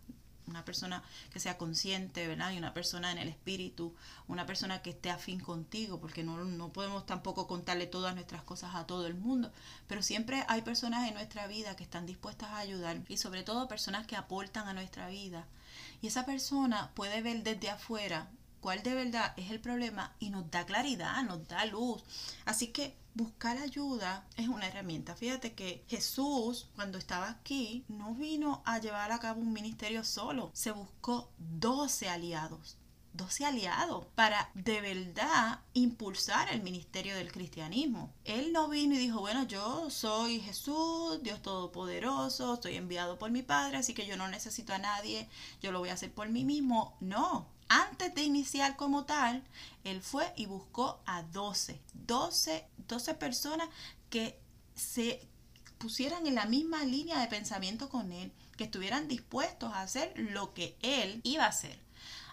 una 0.49 0.65
persona 0.65 1.03
que 1.31 1.39
sea 1.39 1.57
consciente, 1.57 2.27
¿verdad? 2.27 2.51
Y 2.51 2.57
una 2.57 2.73
persona 2.73 3.11
en 3.11 3.17
el 3.17 3.29
espíritu, 3.29 3.95
una 4.27 4.45
persona 4.45 4.81
que 4.81 4.91
esté 4.91 5.09
afín 5.09 5.39
contigo, 5.39 5.99
porque 5.99 6.23
no, 6.23 6.43
no 6.43 6.73
podemos 6.73 7.05
tampoco 7.05 7.47
contarle 7.47 7.87
todas 7.87 8.15
nuestras 8.15 8.43
cosas 8.43 8.75
a 8.75 8.85
todo 8.85 9.07
el 9.07 9.15
mundo, 9.15 9.51
pero 9.87 10.01
siempre 10.01 10.43
hay 10.47 10.61
personas 10.61 11.07
en 11.07 11.13
nuestra 11.13 11.47
vida 11.47 11.75
que 11.75 11.83
están 11.83 12.05
dispuestas 12.05 12.49
a 12.49 12.59
ayudar 12.59 13.01
y 13.07 13.17
sobre 13.17 13.43
todo 13.43 13.67
personas 13.67 14.07
que 14.07 14.15
aportan 14.15 14.67
a 14.67 14.73
nuestra 14.73 15.07
vida. 15.09 15.47
Y 16.01 16.07
esa 16.07 16.25
persona 16.25 16.91
puede 16.95 17.21
ver 17.21 17.43
desde 17.43 17.69
afuera 17.69 18.29
cuál 18.61 18.83
de 18.83 18.93
verdad 18.93 19.33
es 19.37 19.51
el 19.51 19.59
problema 19.59 20.13
y 20.19 20.29
nos 20.29 20.49
da 20.51 20.65
claridad, 20.65 21.23
nos 21.23 21.47
da 21.47 21.65
luz. 21.65 22.03
Así 22.45 22.67
que 22.67 22.95
buscar 23.19 23.57
ayuda 23.57 24.25
es 24.37 24.47
una 24.47 24.67
herramienta. 24.67 25.15
Fíjate 25.15 25.53
que 25.53 25.83
Jesús, 25.87 26.69
cuando 26.75 26.97
estaba 26.97 27.29
aquí, 27.29 27.83
no 27.89 28.13
vino 28.15 28.61
a 28.65 28.79
llevar 28.79 29.11
a 29.11 29.19
cabo 29.19 29.41
un 29.41 29.51
ministerio 29.51 30.03
solo, 30.03 30.51
se 30.53 30.71
buscó 30.71 31.29
12 31.37 32.09
aliados. 32.09 32.77
12 33.13 33.45
aliados 33.45 34.05
para 34.15 34.49
de 34.53 34.79
verdad 34.79 35.59
impulsar 35.73 36.49
el 36.53 36.61
ministerio 36.61 37.15
del 37.15 37.31
cristianismo. 37.31 38.13
Él 38.23 38.53
no 38.53 38.69
vino 38.69 38.95
y 38.95 38.99
dijo, 38.99 39.19
bueno, 39.19 39.43
yo 39.43 39.89
soy 39.89 40.39
Jesús, 40.39 41.21
Dios 41.21 41.41
Todopoderoso, 41.41 42.53
estoy 42.53 42.75
enviado 42.75 43.17
por 43.19 43.31
mi 43.31 43.41
Padre, 43.41 43.77
así 43.77 43.93
que 43.93 44.05
yo 44.05 44.15
no 44.15 44.29
necesito 44.29 44.73
a 44.73 44.77
nadie, 44.77 45.27
yo 45.61 45.71
lo 45.71 45.79
voy 45.79 45.89
a 45.89 45.93
hacer 45.93 46.13
por 46.13 46.29
mí 46.29 46.45
mismo. 46.45 46.95
No, 47.01 47.47
antes 47.69 48.13
de 48.13 48.23
iniciar 48.23 48.75
como 48.75 49.05
tal, 49.05 49.43
él 49.83 50.01
fue 50.01 50.33
y 50.35 50.45
buscó 50.47 50.99
a 51.05 51.23
12, 51.23 51.79
12, 51.93 52.65
12 52.87 53.13
personas 53.13 53.69
que 54.09 54.37
se 54.75 55.25
pusieran 55.77 56.27
en 56.27 56.35
la 56.35 56.45
misma 56.45 56.83
línea 56.83 57.19
de 57.19 57.27
pensamiento 57.27 57.89
con 57.89 58.11
él, 58.11 58.31
que 58.57 58.65
estuvieran 58.65 59.07
dispuestos 59.07 59.71
a 59.71 59.81
hacer 59.81 60.13
lo 60.17 60.53
que 60.53 60.75
él 60.81 61.21
iba 61.23 61.45
a 61.45 61.49
hacer. 61.49 61.79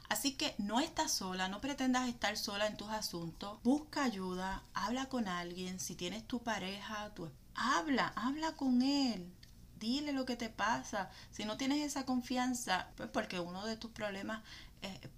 Así 0.09 0.33
que 0.33 0.55
no 0.59 0.81
estás 0.81 1.13
sola, 1.13 1.49
no 1.49 1.61
pretendas 1.61 2.09
estar 2.09 2.37
sola 2.37 2.67
en 2.67 2.77
tus 2.77 2.89
asuntos. 2.91 3.59
Busca 3.63 4.05
ayuda, 4.05 4.63
habla 4.73 5.07
con 5.07 5.27
alguien. 5.27 5.81
Si 5.81 5.97
tienes 5.97 6.27
tu 6.27 6.41
pareja, 6.41 7.13
tu 7.15 7.29
habla, 7.55 8.13
habla 8.15 8.53
con 8.53 8.83
él. 8.83 9.33
Dile 9.81 10.13
lo 10.13 10.25
que 10.25 10.37
te 10.37 10.49
pasa. 10.49 11.11
Si 11.31 11.45
no 11.45 11.57
tienes 11.57 11.85
esa 11.85 12.07
confianza, 12.07 12.89
pues 12.97 13.09
porque 13.11 13.41
uno 13.41 13.67
de 13.67 13.77
tus 13.77 13.91
problemas 13.91 14.43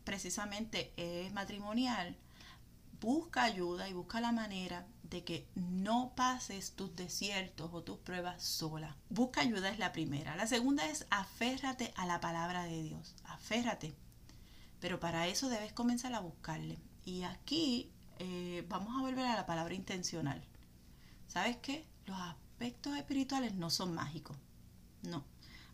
precisamente 0.04 0.92
es 0.96 1.32
matrimonial, 1.32 2.16
busca 3.00 3.44
ayuda 3.44 3.88
y 3.88 3.92
busca 3.92 4.20
la 4.20 4.32
manera 4.32 4.86
de 5.02 5.24
que 5.24 5.46
no 5.54 6.12
pases 6.14 6.72
tus 6.72 6.94
desiertos 6.94 7.70
o 7.72 7.82
tus 7.82 7.98
pruebas 7.98 8.42
sola. 8.42 8.96
Busca 9.08 9.40
ayuda 9.40 9.70
es 9.70 9.78
la 9.78 9.92
primera. 9.92 10.36
La 10.36 10.46
segunda 10.46 10.86
es 10.86 11.06
aférrate 11.10 11.92
a 11.96 12.06
la 12.06 12.20
palabra 12.20 12.64
de 12.64 12.82
Dios. 12.82 13.14
Aférrate. 13.24 13.94
Pero 14.80 15.00
para 15.00 15.26
eso 15.26 15.48
debes 15.48 15.72
comenzar 15.72 16.14
a 16.14 16.20
buscarle. 16.20 16.78
Y 17.04 17.22
aquí 17.22 17.90
eh, 18.18 18.64
vamos 18.68 18.96
a 18.96 19.00
volver 19.00 19.26
a 19.26 19.36
la 19.36 19.46
palabra 19.46 19.74
intencional. 19.74 20.42
¿Sabes 21.26 21.56
qué? 21.58 21.86
Los 22.06 22.18
aspectos 22.20 22.96
espirituales 22.96 23.54
no 23.54 23.70
son 23.70 23.94
mágicos. 23.94 24.36
No. 25.02 25.24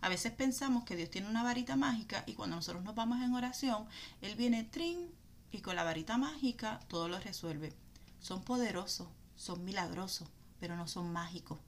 A 0.00 0.08
veces 0.08 0.32
pensamos 0.32 0.84
que 0.84 0.96
Dios 0.96 1.10
tiene 1.10 1.28
una 1.28 1.42
varita 1.42 1.76
mágica 1.76 2.24
y 2.26 2.34
cuando 2.34 2.56
nosotros 2.56 2.84
nos 2.84 2.94
vamos 2.94 3.22
en 3.22 3.34
oración, 3.34 3.86
Él 4.20 4.34
viene 4.36 4.64
trin 4.64 5.10
y 5.50 5.60
con 5.60 5.76
la 5.76 5.84
varita 5.84 6.18
mágica 6.18 6.80
todo 6.88 7.08
lo 7.08 7.18
resuelve. 7.20 7.72
Son 8.20 8.42
poderosos, 8.42 9.08
son 9.36 9.64
milagrosos, 9.64 10.28
pero 10.60 10.76
no 10.76 10.88
son 10.88 11.12
mágicos. 11.12 11.58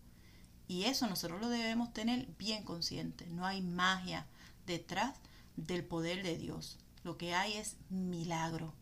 Y 0.69 0.85
eso 0.85 1.07
nosotros 1.07 1.41
lo 1.41 1.49
debemos 1.49 1.93
tener 1.93 2.27
bien 2.39 2.65
consciente. 2.65 3.27
No 3.29 3.47
hay 3.47 3.63
magia 3.63 4.27
detrás 4.67 5.15
del 5.57 5.85
poder 5.85 6.23
de 6.23 6.37
Dios. 6.37 6.79
Lo 7.05 7.17
que 7.17 7.35
hay 7.35 7.55
es 7.55 7.77
milagro. 7.89 8.75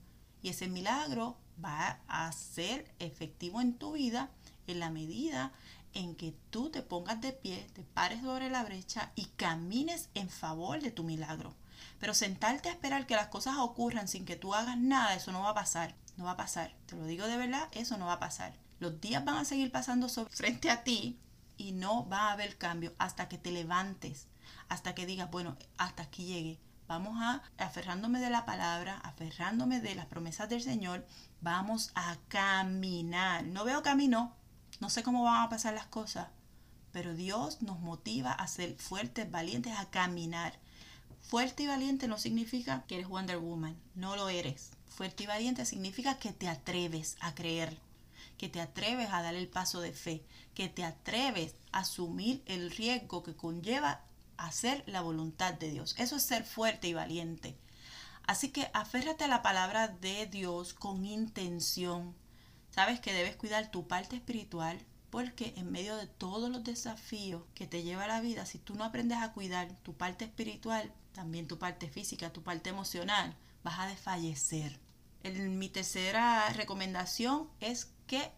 Y 0.42 0.48
ese 0.48 0.68
milagro 0.68 1.36
va 1.62 2.00
a 2.08 2.32
ser 2.32 2.90
efectivo 2.98 3.60
en 3.60 3.74
tu 3.74 3.92
vida 3.92 4.30
en 4.66 4.80
la 4.80 4.90
medida 4.90 5.52
en 5.94 6.14
que 6.14 6.34
tú 6.50 6.70
te 6.70 6.82
pongas 6.82 7.20
de 7.20 7.32
pie, 7.32 7.66
te 7.72 7.82
pares 7.82 8.22
sobre 8.22 8.50
la 8.50 8.64
brecha 8.64 9.12
y 9.14 9.26
camines 9.36 10.10
en 10.14 10.28
favor 10.28 10.80
de 10.80 10.90
tu 10.90 11.04
milagro. 11.04 11.54
Pero 11.98 12.14
sentarte 12.14 12.68
a 12.68 12.72
esperar 12.72 13.06
que 13.06 13.16
las 13.16 13.28
cosas 13.28 13.56
ocurran 13.58 14.08
sin 14.08 14.24
que 14.24 14.36
tú 14.36 14.54
hagas 14.54 14.76
nada, 14.78 15.14
eso 15.14 15.32
no 15.32 15.42
va 15.42 15.50
a 15.50 15.54
pasar. 15.54 15.94
No 16.16 16.24
va 16.24 16.32
a 16.32 16.36
pasar. 16.36 16.74
Te 16.86 16.96
lo 16.96 17.06
digo 17.06 17.26
de 17.26 17.36
verdad, 17.36 17.68
eso 17.72 17.96
no 17.96 18.06
va 18.06 18.14
a 18.14 18.20
pasar. 18.20 18.54
Los 18.78 19.00
días 19.00 19.24
van 19.24 19.36
a 19.36 19.44
seguir 19.44 19.72
pasando 19.72 20.08
frente 20.08 20.70
a 20.70 20.84
ti 20.84 21.18
y 21.56 21.72
no 21.72 22.08
va 22.08 22.28
a 22.28 22.32
haber 22.32 22.58
cambio 22.58 22.92
hasta 22.98 23.28
que 23.28 23.38
te 23.38 23.52
levantes, 23.52 24.28
hasta 24.68 24.94
que 24.94 25.06
digas, 25.06 25.30
bueno, 25.30 25.56
hasta 25.76 26.04
aquí 26.04 26.26
llegué. 26.26 26.60
Vamos 26.86 27.16
a, 27.20 27.42
aferrándome 27.56 28.20
de 28.20 28.28
la 28.28 28.44
palabra, 28.44 28.98
aferrándome 28.98 29.80
de 29.80 29.94
las 29.94 30.06
promesas 30.06 30.48
del 30.50 30.62
Señor, 30.62 31.06
vamos 31.40 31.92
a 31.94 32.16
caminar. 32.28 33.44
No 33.44 33.64
veo 33.64 33.82
camino, 33.82 34.36
no 34.80 34.90
sé 34.90 35.02
cómo 35.02 35.24
van 35.24 35.42
a 35.42 35.48
pasar 35.48 35.74
las 35.74 35.86
cosas, 35.86 36.28
pero 36.92 37.14
Dios 37.14 37.62
nos 37.62 37.80
motiva 37.80 38.32
a 38.32 38.46
ser 38.46 38.76
fuertes, 38.76 39.30
valientes, 39.30 39.76
a 39.76 39.90
caminar. 39.90 40.58
Fuerte 41.22 41.64
y 41.64 41.66
valiente 41.66 42.06
no 42.06 42.18
significa 42.18 42.84
que 42.86 42.96
eres 42.96 43.08
Wonder 43.08 43.38
Woman, 43.38 43.76
no 43.94 44.16
lo 44.16 44.28
eres. 44.28 44.70
Fuerte 44.88 45.24
y 45.24 45.26
valiente 45.26 45.66
significa 45.66 46.18
que 46.18 46.32
te 46.32 46.48
atreves 46.48 47.16
a 47.20 47.34
creer, 47.34 47.78
que 48.38 48.48
te 48.48 48.60
atreves 48.60 49.10
a 49.10 49.22
dar 49.22 49.34
el 49.34 49.48
paso 49.48 49.80
de 49.80 49.92
fe, 49.92 50.22
que 50.54 50.68
te 50.68 50.84
atreves 50.84 51.54
a 51.72 51.80
asumir 51.80 52.42
el 52.46 52.70
riesgo 52.70 53.22
que 53.22 53.34
conlleva 53.34 54.02
hacer 54.36 54.84
la 54.86 55.00
voluntad 55.00 55.54
de 55.54 55.70
Dios. 55.70 55.94
Eso 55.98 56.16
es 56.16 56.22
ser 56.22 56.44
fuerte 56.44 56.88
y 56.88 56.94
valiente. 56.94 57.56
Así 58.26 58.48
que 58.50 58.70
aférrate 58.72 59.24
a 59.24 59.28
la 59.28 59.42
palabra 59.42 59.88
de 59.88 60.26
Dios 60.26 60.74
con 60.74 61.04
intención. 61.04 62.14
Sabes 62.74 62.98
que 62.98 63.12
debes 63.12 63.36
cuidar 63.36 63.70
tu 63.70 63.86
parte 63.86 64.16
espiritual 64.16 64.84
porque 65.10 65.54
en 65.56 65.70
medio 65.70 65.96
de 65.96 66.08
todos 66.08 66.50
los 66.50 66.64
desafíos 66.64 67.44
que 67.54 67.68
te 67.68 67.84
lleva 67.84 68.08
la 68.08 68.20
vida, 68.20 68.46
si 68.46 68.58
tú 68.58 68.74
no 68.74 68.82
aprendes 68.82 69.18
a 69.18 69.32
cuidar 69.32 69.70
tu 69.84 69.94
parte 69.94 70.24
espiritual, 70.24 70.92
también 71.12 71.46
tu 71.46 71.56
parte 71.56 71.88
física, 71.88 72.32
tu 72.32 72.42
parte 72.42 72.70
emocional, 72.70 73.36
vas 73.62 73.78
a 73.78 73.86
desfallecer. 73.86 74.80
mi 75.22 75.68
tercera 75.68 76.48
recomendación 76.48 77.48
es 77.60 77.92
que 78.08 78.32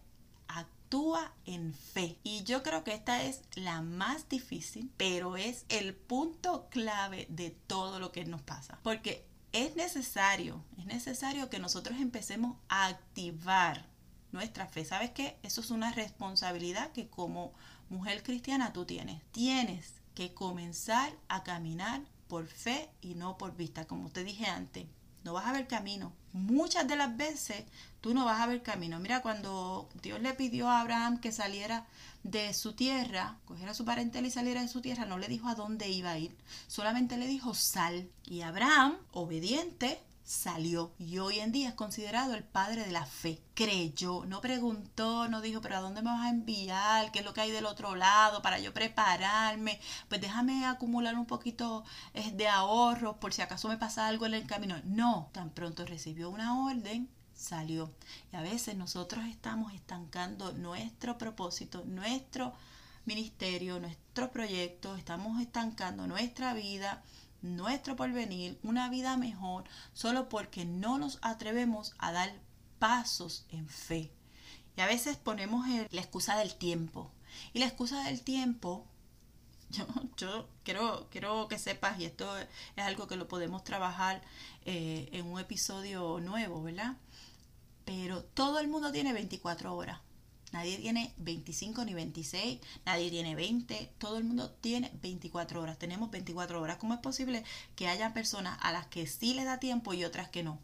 actúa 0.47 1.33
en 1.45 1.73
fe. 1.73 2.19
Y 2.21 2.43
yo 2.43 2.61
creo 2.61 2.83
que 2.83 2.93
esta 2.93 3.23
es 3.23 3.41
la 3.55 3.81
más 3.81 4.29
difícil, 4.29 4.91
pero 4.97 5.35
es 5.35 5.65
el 5.69 5.95
punto 5.95 6.67
clave 6.69 7.25
de 7.31 7.49
todo 7.49 7.99
lo 7.99 8.11
que 8.11 8.23
nos 8.25 8.43
pasa. 8.43 8.77
Porque 8.83 9.25
es 9.51 9.75
necesario, 9.75 10.63
es 10.77 10.85
necesario 10.85 11.49
que 11.49 11.57
nosotros 11.57 11.99
empecemos 11.99 12.55
a 12.69 12.85
activar 12.85 13.96
nuestra 14.31 14.67
fe. 14.67 14.85
¿Sabes 14.85 15.11
qué? 15.11 15.37
Eso 15.43 15.61
es 15.61 15.71
una 15.71 15.91
responsabilidad 15.91 16.91
que 16.91 17.07
como 17.07 17.53
mujer 17.89 18.23
cristiana 18.23 18.73
tú 18.73 18.85
tienes. 18.85 19.23
Tienes 19.31 19.93
que 20.13 20.33
comenzar 20.33 21.13
a 21.27 21.43
caminar 21.43 22.01
por 22.27 22.47
fe 22.47 22.89
y 23.01 23.15
no 23.15 23.37
por 23.37 23.55
vista. 23.55 23.85
Como 23.85 24.09
te 24.09 24.23
dije 24.23 24.45
antes, 24.45 24.85
no 25.23 25.33
vas 25.33 25.45
a 25.45 25.53
ver 25.53 25.67
camino. 25.67 26.13
Muchas 26.33 26.87
de 26.87 26.95
las 26.95 27.15
veces 27.17 27.65
tú 28.01 28.13
no 28.13 28.25
vas 28.25 28.41
a 28.41 28.47
ver 28.47 28.61
camino. 28.63 28.99
Mira, 28.99 29.21
cuando 29.21 29.89
Dios 30.01 30.21
le 30.21 30.33
pidió 30.33 30.69
a 30.69 30.81
Abraham 30.81 31.19
que 31.19 31.31
saliera 31.31 31.85
de 32.23 32.53
su 32.53 32.73
tierra, 32.73 33.37
cogiera 33.45 33.73
su 33.73 33.85
parentela 33.85 34.27
y 34.27 34.31
saliera 34.31 34.61
de 34.61 34.67
su 34.67 34.81
tierra, 34.81 35.05
no 35.05 35.17
le 35.17 35.27
dijo 35.27 35.47
a 35.47 35.55
dónde 35.55 35.89
iba 35.89 36.11
a 36.11 36.17
ir. 36.17 36.35
Solamente 36.67 37.17
le 37.17 37.27
dijo 37.27 37.53
sal. 37.53 38.09
Y 38.25 38.41
Abraham, 38.41 38.97
obediente, 39.11 40.01
salió 40.27 40.91
y 40.99 41.19
hoy 41.19 41.39
en 41.39 41.53
día 41.53 41.69
es 41.69 41.75
considerado 41.75 42.33
el 42.33 42.43
padre 42.43 42.83
de 42.83 42.91
la 42.91 43.05
fe. 43.05 43.41
Creyó, 43.53 44.25
no 44.25 44.41
preguntó, 44.41 45.29
no 45.29 45.39
dijo, 45.39 45.61
pero 45.61 45.77
¿a 45.77 45.79
dónde 45.79 46.01
me 46.01 46.11
vas 46.11 46.25
a 46.25 46.29
enviar? 46.29 47.11
¿Qué 47.11 47.19
es 47.19 47.25
lo 47.25 47.33
que 47.33 47.39
hay 47.39 47.51
del 47.51 47.65
otro 47.65 47.95
lado 47.95 48.41
para 48.41 48.59
yo 48.59 48.73
prepararme? 48.73 49.79
Pues 50.09 50.19
déjame 50.19 50.65
acumular 50.65 51.15
un 51.15 51.25
poquito 51.25 51.85
eh, 52.13 52.31
de 52.33 52.49
ahorro 52.49 53.21
por 53.21 53.33
si 53.33 53.41
acaso 53.41 53.69
me 53.69 53.77
pasa 53.77 54.05
algo 54.05 54.25
en 54.25 54.33
el 54.33 54.45
camino. 54.45 54.75
No, 54.83 55.29
tan 55.31 55.49
pronto 55.49 55.85
recibió 55.85 56.29
una 56.29 56.61
orden, 56.65 57.09
salió. 57.33 57.93
Y 58.33 58.35
a 58.35 58.41
veces 58.41 58.75
nosotros 58.75 59.23
estamos 59.25 59.73
estancando 59.73 60.51
nuestro 60.51 61.17
propósito, 61.17 61.85
nuestro 61.85 62.53
ministerio, 63.05 63.79
nuestro 63.79 64.29
proyecto, 64.29 64.97
estamos 64.97 65.41
estancando 65.41 66.05
nuestra 66.05 66.53
vida 66.53 67.01
nuestro 67.55 67.95
porvenir, 67.95 68.59
una 68.63 68.89
vida 68.89 69.17
mejor, 69.17 69.63
solo 69.93 70.29
porque 70.29 70.65
no 70.65 70.97
nos 70.97 71.19
atrevemos 71.21 71.93
a 71.97 72.11
dar 72.11 72.33
pasos 72.79 73.45
en 73.49 73.67
fe. 73.67 74.11
Y 74.75 74.81
a 74.81 74.85
veces 74.85 75.17
ponemos 75.17 75.65
la 75.91 76.01
excusa 76.01 76.37
del 76.37 76.55
tiempo. 76.55 77.11
Y 77.53 77.59
la 77.59 77.65
excusa 77.65 78.03
del 78.03 78.21
tiempo, 78.21 78.85
yo, 79.69 79.85
yo 80.17 80.49
quiero, 80.63 81.07
quiero 81.09 81.47
que 81.47 81.59
sepas, 81.59 81.99
y 81.99 82.05
esto 82.05 82.37
es 82.37 82.47
algo 82.77 83.07
que 83.07 83.15
lo 83.15 83.27
podemos 83.27 83.63
trabajar 83.63 84.21
eh, 84.65 85.09
en 85.11 85.25
un 85.25 85.39
episodio 85.39 86.19
nuevo, 86.19 86.61
¿verdad? 86.61 86.97
Pero 87.85 88.23
todo 88.23 88.59
el 88.59 88.67
mundo 88.67 88.91
tiene 88.91 89.13
24 89.13 89.75
horas. 89.75 89.99
Nadie 90.57 90.79
tiene 90.79 91.13
25 91.17 91.85
ni 91.85 91.93
26, 91.93 92.59
nadie 92.83 93.11
tiene 93.11 93.35
20, 93.35 93.91
todo 93.99 94.17
el 94.17 94.23
mundo 94.23 94.49
tiene 94.49 94.91
24 95.03 95.61
horas, 95.61 95.77
tenemos 95.77 96.09
24 96.09 96.59
horas. 96.59 96.77
¿Cómo 96.77 96.95
es 96.95 96.99
posible 96.99 97.43
que 97.75 97.87
haya 97.87 98.11
personas 98.11 98.57
a 98.63 98.71
las 98.71 98.87
que 98.87 99.05
sí 99.05 99.35
les 99.35 99.45
da 99.45 99.59
tiempo 99.59 99.93
y 99.93 100.03
otras 100.03 100.29
que 100.29 100.41
no? 100.41 100.57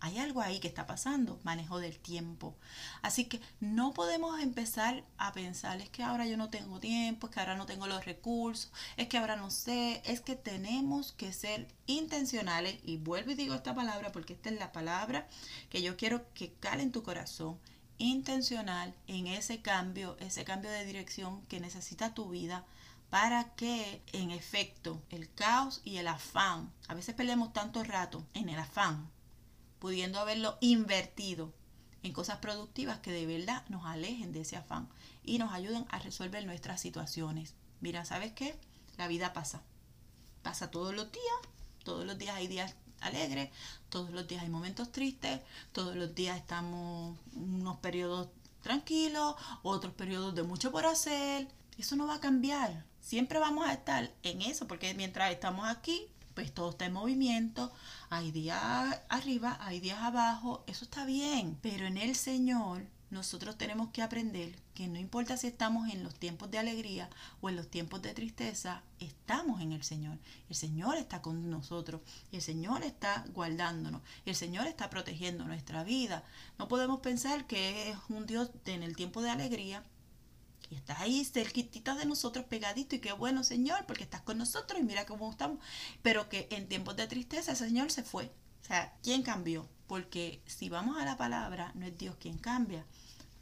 Hay 0.00 0.18
algo 0.18 0.40
ahí 0.40 0.58
que 0.58 0.66
está 0.66 0.88
pasando, 0.88 1.38
manejo 1.44 1.78
del 1.78 2.00
tiempo. 2.00 2.56
Así 3.00 3.26
que 3.26 3.40
no 3.60 3.94
podemos 3.94 4.40
empezar 4.40 5.04
a 5.18 5.32
pensar, 5.32 5.80
es 5.80 5.88
que 5.88 6.02
ahora 6.02 6.26
yo 6.26 6.36
no 6.36 6.50
tengo 6.50 6.80
tiempo, 6.80 7.28
es 7.28 7.32
que 7.32 7.38
ahora 7.38 7.54
no 7.54 7.66
tengo 7.66 7.86
los 7.86 8.04
recursos, 8.04 8.72
es 8.96 9.06
que 9.06 9.18
ahora 9.18 9.36
no 9.36 9.52
sé, 9.52 10.02
es 10.04 10.20
que 10.20 10.34
tenemos 10.34 11.12
que 11.12 11.32
ser 11.32 11.68
intencionales. 11.86 12.80
Y 12.82 12.96
vuelvo 12.96 13.30
y 13.30 13.36
digo 13.36 13.54
esta 13.54 13.72
palabra 13.72 14.10
porque 14.10 14.32
esta 14.32 14.50
es 14.50 14.58
la 14.58 14.72
palabra 14.72 15.28
que 15.70 15.80
yo 15.80 15.96
quiero 15.96 16.24
que 16.34 16.54
cale 16.54 16.82
en 16.82 16.90
tu 16.90 17.04
corazón 17.04 17.56
intencional 18.02 18.94
en 19.06 19.26
ese 19.28 19.62
cambio, 19.62 20.16
ese 20.18 20.44
cambio 20.44 20.70
de 20.70 20.84
dirección 20.84 21.42
que 21.46 21.60
necesita 21.60 22.14
tu 22.14 22.30
vida 22.30 22.64
para 23.10 23.54
que 23.54 24.02
en 24.12 24.30
efecto 24.30 25.02
el 25.10 25.32
caos 25.32 25.80
y 25.84 25.98
el 25.98 26.08
afán, 26.08 26.72
a 26.88 26.94
veces 26.94 27.14
perdemos 27.14 27.52
tanto 27.52 27.84
rato 27.84 28.26
en 28.34 28.48
el 28.48 28.58
afán, 28.58 29.10
pudiendo 29.78 30.18
haberlo 30.18 30.58
invertido 30.60 31.52
en 32.02 32.12
cosas 32.12 32.38
productivas 32.38 32.98
que 32.98 33.12
de 33.12 33.26
verdad 33.26 33.64
nos 33.68 33.86
alejen 33.86 34.32
de 34.32 34.40
ese 34.40 34.56
afán 34.56 34.88
y 35.22 35.38
nos 35.38 35.52
ayuden 35.52 35.86
a 35.90 36.00
resolver 36.00 36.44
nuestras 36.44 36.80
situaciones. 36.80 37.54
Mira, 37.80 38.04
¿sabes 38.04 38.32
qué? 38.32 38.58
La 38.96 39.06
vida 39.06 39.32
pasa. 39.32 39.62
Pasa 40.42 40.70
todos 40.70 40.94
los 40.94 41.12
días. 41.12 41.24
Todos 41.84 42.04
los 42.04 42.18
días 42.18 42.34
hay 42.34 42.48
días 42.48 42.74
alegre, 43.02 43.50
todos 43.88 44.10
los 44.10 44.26
días 44.26 44.42
hay 44.42 44.48
momentos 44.48 44.90
tristes, 44.92 45.40
todos 45.72 45.96
los 45.96 46.14
días 46.14 46.38
estamos 46.38 47.18
unos 47.34 47.76
periodos 47.78 48.28
tranquilos, 48.62 49.34
otros 49.62 49.92
periodos 49.94 50.34
de 50.34 50.42
mucho 50.42 50.72
por 50.72 50.86
hacer. 50.86 51.48
Eso 51.78 51.96
no 51.96 52.06
va 52.06 52.14
a 52.16 52.20
cambiar. 52.20 52.84
Siempre 53.00 53.38
vamos 53.38 53.66
a 53.66 53.72
estar 53.72 54.12
en 54.22 54.42
eso, 54.42 54.66
porque 54.66 54.94
mientras 54.94 55.30
estamos 55.32 55.68
aquí, 55.68 56.06
pues 56.34 56.54
todo 56.54 56.70
está 56.70 56.86
en 56.86 56.92
movimiento. 56.92 57.72
Hay 58.10 58.30
días 58.30 58.62
arriba, 59.08 59.58
hay 59.60 59.80
días 59.80 59.98
abajo, 60.00 60.64
eso 60.66 60.84
está 60.84 61.04
bien. 61.04 61.58
Pero 61.60 61.86
en 61.86 61.98
el 61.98 62.14
Señor 62.14 62.86
nosotros 63.12 63.58
tenemos 63.58 63.90
que 63.90 64.00
aprender 64.00 64.56
que 64.74 64.88
no 64.88 64.98
importa 64.98 65.36
si 65.36 65.46
estamos 65.46 65.90
en 65.90 66.02
los 66.02 66.14
tiempos 66.14 66.50
de 66.50 66.58
alegría 66.58 67.10
o 67.42 67.50
en 67.50 67.56
los 67.56 67.68
tiempos 67.68 68.00
de 68.00 68.14
tristeza, 68.14 68.82
estamos 69.00 69.60
en 69.60 69.72
el 69.72 69.84
Señor. 69.84 70.18
El 70.48 70.56
Señor 70.56 70.96
está 70.96 71.20
con 71.20 71.50
nosotros, 71.50 72.00
el 72.32 72.40
Señor 72.40 72.82
está 72.82 73.26
guardándonos, 73.34 74.00
el 74.24 74.34
Señor 74.34 74.66
está 74.66 74.88
protegiendo 74.88 75.44
nuestra 75.44 75.84
vida. 75.84 76.24
No 76.58 76.68
podemos 76.68 77.00
pensar 77.00 77.46
que 77.46 77.90
es 77.90 77.98
un 78.08 78.26
Dios 78.26 78.50
en 78.64 78.82
el 78.82 78.96
tiempo 78.96 79.20
de 79.20 79.28
alegría 79.28 79.84
y 80.70 80.76
está 80.76 80.98
ahí 80.98 81.22
cerquitita 81.22 81.94
de 81.94 82.06
nosotros 82.06 82.46
pegadito 82.46 82.96
y 82.96 83.00
qué 83.00 83.12
bueno 83.12 83.44
Señor 83.44 83.84
porque 83.84 84.04
estás 84.04 84.22
con 84.22 84.38
nosotros 84.38 84.80
y 84.80 84.84
mira 84.84 85.04
cómo 85.04 85.30
estamos, 85.30 85.58
pero 86.00 86.30
que 86.30 86.48
en 86.50 86.66
tiempos 86.66 86.96
de 86.96 87.06
tristeza 87.06 87.50
el 87.50 87.58
Señor 87.58 87.90
se 87.90 88.04
fue. 88.04 88.32
O 88.62 88.64
sea, 88.64 88.96
¿quién 89.02 89.22
cambió? 89.22 89.68
Porque 89.86 90.40
si 90.46 90.70
vamos 90.70 90.96
a 90.96 91.04
la 91.04 91.18
palabra, 91.18 91.72
no 91.74 91.84
es 91.84 91.98
Dios 91.98 92.16
quien 92.18 92.38
cambia, 92.38 92.86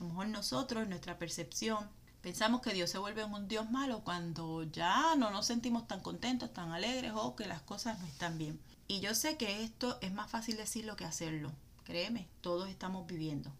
a 0.00 0.02
lo 0.02 0.08
mejor 0.08 0.28
nosotros, 0.28 0.88
nuestra 0.88 1.18
percepción, 1.18 1.90
pensamos 2.22 2.62
que 2.62 2.72
Dios 2.72 2.88
se 2.88 2.96
vuelve 2.96 3.22
un 3.22 3.48
Dios 3.48 3.70
malo 3.70 4.02
cuando 4.02 4.62
ya 4.62 5.14
no 5.16 5.30
nos 5.30 5.46
sentimos 5.46 5.86
tan 5.86 6.00
contentos, 6.00 6.54
tan 6.54 6.72
alegres 6.72 7.12
o 7.14 7.36
que 7.36 7.46
las 7.46 7.60
cosas 7.60 7.98
no 8.00 8.06
están 8.06 8.38
bien. 8.38 8.58
Y 8.88 9.00
yo 9.00 9.14
sé 9.14 9.36
que 9.36 9.62
esto 9.62 9.98
es 10.00 10.12
más 10.14 10.30
fácil 10.30 10.56
decirlo 10.56 10.96
que 10.96 11.04
hacerlo. 11.04 11.52
Créeme, 11.84 12.28
todos 12.40 12.70
estamos 12.70 13.06
viviendo, 13.06 13.52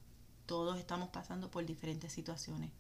todos 0.47 0.79
estamos 0.79 1.11
pasando 1.11 1.51
por 1.51 1.67
diferentes 1.67 2.11
situaciones. 2.13 2.71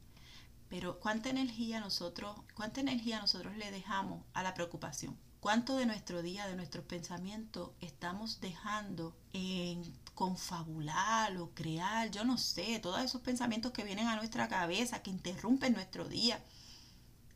Pero 0.70 0.99
¿cuánta 0.99 1.29
energía 1.29 1.81
nosotros, 1.81 2.37
cuánta 2.55 2.81
energía 2.81 3.20
nosotros 3.20 3.57
le 3.59 3.70
dejamos 3.70 4.25
a 4.33 4.42
la 4.42 4.55
preocupación? 4.55 5.18
¿Cuánto 5.40 5.77
de 5.77 5.87
nuestro 5.87 6.23
día, 6.23 6.46
de 6.46 6.57
nuestros 6.57 6.85
pensamientos 6.85 7.70
estamos 7.81 8.40
dejando 8.40 9.14
en 9.33 9.83
confabular 10.20 11.35
o 11.38 11.54
crear, 11.54 12.11
yo 12.11 12.24
no 12.24 12.37
sé, 12.37 12.78
todos 12.78 13.00
esos 13.00 13.22
pensamientos 13.22 13.72
que 13.72 13.85
vienen 13.85 14.06
a 14.06 14.16
nuestra 14.16 14.48
cabeza, 14.48 15.02
que 15.02 15.09
interrumpen 15.09 15.72
nuestro 15.72 16.06
día, 16.11 16.44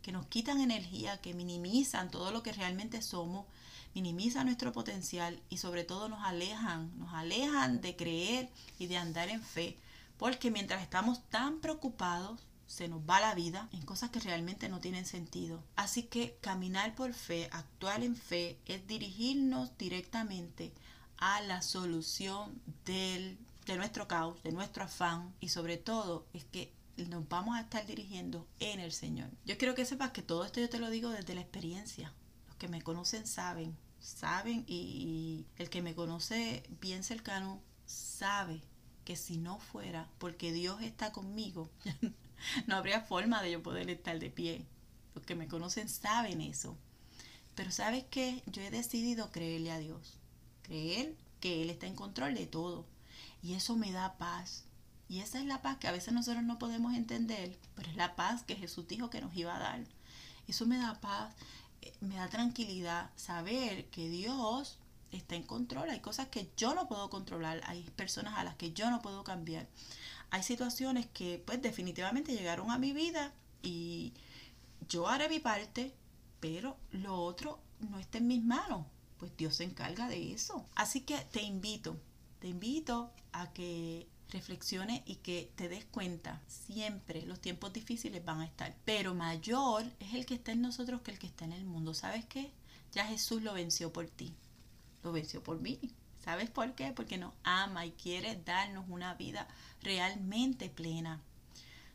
que 0.02 0.12
nos 0.12 0.26
quitan 0.26 0.60
energía, 0.60 1.18
que 1.22 1.32
minimizan 1.32 2.10
todo 2.10 2.30
lo 2.30 2.42
que 2.42 2.52
realmente 2.52 3.00
somos, 3.00 3.46
minimizan 3.94 4.44
nuestro 4.44 4.70
potencial 4.74 5.40
y 5.48 5.56
sobre 5.56 5.84
todo 5.84 6.10
nos 6.10 6.22
alejan, 6.24 6.92
nos 6.98 7.14
alejan 7.14 7.80
de 7.80 7.96
creer 7.96 8.50
y 8.78 8.86
de 8.86 8.98
andar 8.98 9.30
en 9.30 9.42
fe. 9.42 9.78
Porque 10.18 10.50
mientras 10.50 10.82
estamos 10.82 11.26
tan 11.30 11.60
preocupados, 11.60 12.38
se 12.66 12.88
nos 12.88 13.00
va 13.00 13.18
la 13.18 13.34
vida 13.34 13.70
en 13.72 13.80
cosas 13.80 14.10
que 14.10 14.20
realmente 14.20 14.68
no 14.68 14.78
tienen 14.80 15.06
sentido. 15.06 15.64
Así 15.74 16.02
que 16.02 16.36
caminar 16.42 16.94
por 16.94 17.14
fe, 17.14 17.48
actuar 17.50 18.04
en 18.04 18.14
fe, 18.14 18.58
es 18.66 18.86
dirigirnos 18.86 19.70
directamente 19.78 20.74
a 21.24 21.40
la 21.40 21.62
solución 21.62 22.60
del, 22.84 23.38
de 23.64 23.76
nuestro 23.76 24.06
caos, 24.06 24.42
de 24.42 24.52
nuestro 24.52 24.84
afán 24.84 25.34
y 25.40 25.48
sobre 25.48 25.78
todo 25.78 26.26
es 26.34 26.44
que 26.44 26.70
nos 26.98 27.26
vamos 27.30 27.56
a 27.56 27.62
estar 27.62 27.86
dirigiendo 27.86 28.46
en 28.60 28.78
el 28.78 28.92
Señor. 28.92 29.30
Yo 29.46 29.56
quiero 29.56 29.74
que 29.74 29.86
sepas 29.86 30.10
que 30.10 30.20
todo 30.20 30.44
esto 30.44 30.60
yo 30.60 30.68
te 30.68 30.78
lo 30.78 30.90
digo 30.90 31.08
desde 31.08 31.34
la 31.34 31.40
experiencia. 31.40 32.12
Los 32.46 32.56
que 32.56 32.68
me 32.68 32.82
conocen 32.82 33.26
saben, 33.26 33.74
saben 34.00 34.64
y, 34.66 35.46
el 35.56 35.70
que 35.70 35.80
me 35.80 35.94
conoce 35.94 36.62
bien 36.82 37.02
cercano 37.02 37.58
sabe 37.86 38.60
que 39.06 39.16
si 39.16 39.38
no 39.38 39.58
fuera 39.58 40.10
porque 40.18 40.52
Dios 40.52 40.82
está 40.82 41.10
conmigo, 41.10 41.70
no 42.66 42.76
habría 42.76 43.00
forma 43.00 43.42
de 43.42 43.52
yo 43.52 43.62
poder 43.62 43.88
estar 43.88 44.18
de 44.18 44.28
pie. 44.28 44.66
Los 45.14 45.24
que 45.24 45.36
me 45.36 45.48
conocen 45.48 45.88
saben 45.88 46.42
eso. 46.42 46.76
Pero 47.54 47.70
sabes 47.70 48.04
que 48.04 48.42
yo 48.44 48.60
he 48.60 48.70
decidido 48.70 49.30
creerle 49.30 49.72
a 49.72 49.78
Dios. 49.78 50.18
Creer 50.64 51.14
que 51.40 51.62
Él 51.62 51.70
está 51.70 51.86
en 51.86 51.94
control 51.94 52.34
de 52.34 52.46
todo. 52.46 52.84
Y 53.42 53.54
eso 53.54 53.76
me 53.76 53.92
da 53.92 54.18
paz. 54.18 54.64
Y 55.08 55.20
esa 55.20 55.38
es 55.38 55.44
la 55.44 55.62
paz 55.62 55.78
que 55.78 55.86
a 55.86 55.92
veces 55.92 56.12
nosotros 56.12 56.42
no 56.42 56.58
podemos 56.58 56.94
entender, 56.94 57.56
pero 57.74 57.90
es 57.90 57.96
la 57.96 58.16
paz 58.16 58.42
que 58.42 58.56
Jesús 58.56 58.88
dijo 58.88 59.10
que 59.10 59.20
nos 59.20 59.36
iba 59.36 59.54
a 59.54 59.58
dar. 59.58 59.84
Eso 60.48 60.66
me 60.66 60.78
da 60.78 61.00
paz, 61.00 61.34
eh, 61.82 61.92
me 62.00 62.16
da 62.16 62.28
tranquilidad 62.28 63.10
saber 63.16 63.86
que 63.90 64.08
Dios 64.08 64.78
está 65.12 65.36
en 65.36 65.42
control. 65.42 65.90
Hay 65.90 66.00
cosas 66.00 66.28
que 66.28 66.50
yo 66.56 66.74
no 66.74 66.88
puedo 66.88 67.10
controlar, 67.10 67.60
hay 67.66 67.82
personas 67.96 68.38
a 68.38 68.44
las 68.44 68.56
que 68.56 68.72
yo 68.72 68.90
no 68.90 69.02
puedo 69.02 69.24
cambiar. 69.24 69.68
Hay 70.30 70.42
situaciones 70.42 71.06
que 71.06 71.42
pues 71.44 71.62
definitivamente 71.62 72.34
llegaron 72.34 72.70
a 72.70 72.78
mi 72.78 72.92
vida 72.92 73.32
y 73.62 74.12
yo 74.88 75.08
haré 75.08 75.28
mi 75.28 75.38
parte, 75.38 75.94
pero 76.40 76.76
lo 76.90 77.22
otro 77.22 77.60
no 77.80 77.98
está 77.98 78.18
en 78.18 78.26
mis 78.26 78.42
manos. 78.42 78.86
Pues 79.24 79.38
Dios 79.38 79.56
se 79.56 79.64
encarga 79.64 80.06
de 80.06 80.34
eso. 80.34 80.66
Así 80.74 81.00
que 81.00 81.16
te 81.16 81.40
invito, 81.40 81.96
te 82.40 82.48
invito 82.48 83.10
a 83.32 83.50
que 83.54 84.06
reflexione 84.28 85.02
y 85.06 85.14
que 85.16 85.50
te 85.56 85.70
des 85.70 85.86
cuenta, 85.86 86.42
siempre 86.46 87.22
los 87.22 87.40
tiempos 87.40 87.72
difíciles 87.72 88.22
van 88.22 88.42
a 88.42 88.44
estar, 88.44 88.76
pero 88.84 89.14
mayor 89.14 89.86
es 89.98 90.12
el 90.12 90.26
que 90.26 90.34
está 90.34 90.52
en 90.52 90.60
nosotros 90.60 91.00
que 91.00 91.10
el 91.10 91.18
que 91.18 91.26
está 91.26 91.46
en 91.46 91.52
el 91.52 91.64
mundo. 91.64 91.94
¿Sabes 91.94 92.26
qué? 92.26 92.52
Ya 92.92 93.06
Jesús 93.06 93.40
lo 93.40 93.54
venció 93.54 93.94
por 93.94 94.06
ti, 94.08 94.34
lo 95.02 95.10
venció 95.10 95.42
por 95.42 95.58
mí. 95.58 95.80
¿Sabes 96.22 96.50
por 96.50 96.74
qué? 96.74 96.92
Porque 96.92 97.16
nos 97.16 97.32
ama 97.44 97.86
y 97.86 97.92
quiere 97.92 98.38
darnos 98.44 98.84
una 98.90 99.14
vida 99.14 99.48
realmente 99.80 100.68
plena. 100.68 101.22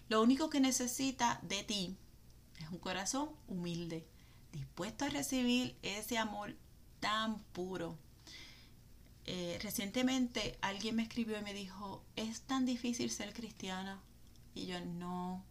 Lo 0.08 0.24
único 0.24 0.50
que 0.50 0.62
necesita 0.62 1.40
de 1.44 1.64
ti 1.64 1.96
es 2.60 2.70
un 2.72 2.80
corazón 2.80 3.30
humilde, 3.48 4.04
dispuesto 4.52 5.06
a 5.06 5.10
recibir 5.10 5.76
ese 5.84 6.18
amor 6.18 6.56
tan 7.00 7.40
puro 7.54 7.98
eh, 9.32 9.60
recientemente 9.62 10.58
alguien 10.60 10.96
me 10.96 11.04
escribió 11.04 11.38
y 11.38 11.44
me 11.44 11.54
dijo, 11.54 12.04
es 12.16 12.42
tan 12.42 12.66
difícil 12.66 13.12
ser 13.12 13.32
cristiana. 13.32 14.02
Y 14.56 14.66
yo, 14.66 14.80
no, 14.84 15.46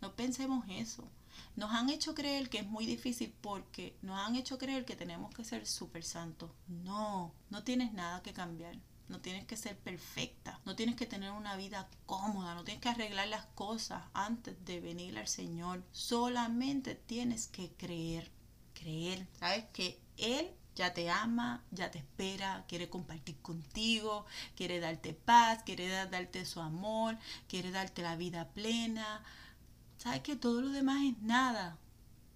no 0.00 0.16
pensemos 0.16 0.64
eso. 0.68 1.08
Nos 1.54 1.70
han 1.70 1.90
hecho 1.90 2.12
creer 2.16 2.50
que 2.50 2.58
es 2.58 2.66
muy 2.66 2.86
difícil 2.86 3.32
porque 3.40 3.96
nos 4.02 4.18
han 4.18 4.34
hecho 4.34 4.58
creer 4.58 4.84
que 4.84 4.96
tenemos 4.96 5.32
que 5.32 5.44
ser 5.44 5.64
súper 5.68 6.02
santos. 6.02 6.50
No, 6.66 7.32
no 7.50 7.62
tienes 7.62 7.92
nada 7.92 8.20
que 8.20 8.32
cambiar. 8.32 8.76
No 9.08 9.20
tienes 9.20 9.44
que 9.44 9.56
ser 9.56 9.78
perfecta. 9.78 10.58
No 10.64 10.74
tienes 10.74 10.96
que 10.96 11.06
tener 11.06 11.30
una 11.30 11.54
vida 11.54 11.88
cómoda. 12.06 12.56
No 12.56 12.64
tienes 12.64 12.82
que 12.82 12.88
arreglar 12.88 13.28
las 13.28 13.46
cosas 13.54 14.02
antes 14.12 14.56
de 14.64 14.80
venir 14.80 15.16
al 15.16 15.28
Señor. 15.28 15.84
Solamente 15.92 16.96
tienes 16.96 17.46
que 17.46 17.70
creer. 17.74 18.28
Creer. 18.74 19.28
¿Sabes? 19.38 19.66
Que 19.72 20.00
Él 20.16 20.50
ya 20.80 20.94
te 20.94 21.10
ama, 21.10 21.62
ya 21.72 21.90
te 21.90 21.98
espera, 21.98 22.64
quiere 22.66 22.88
compartir 22.88 23.36
contigo, 23.42 24.24
quiere 24.56 24.80
darte 24.80 25.12
paz, 25.12 25.62
quiere 25.62 25.88
darte 25.88 26.46
su 26.46 26.58
amor, 26.62 27.18
quiere 27.48 27.70
darte 27.70 28.00
la 28.00 28.16
vida 28.16 28.48
plena. 28.48 29.22
¿Sabes 29.98 30.22
que 30.22 30.36
todo 30.36 30.62
lo 30.62 30.70
demás 30.70 31.04
es 31.04 31.20
nada? 31.20 31.76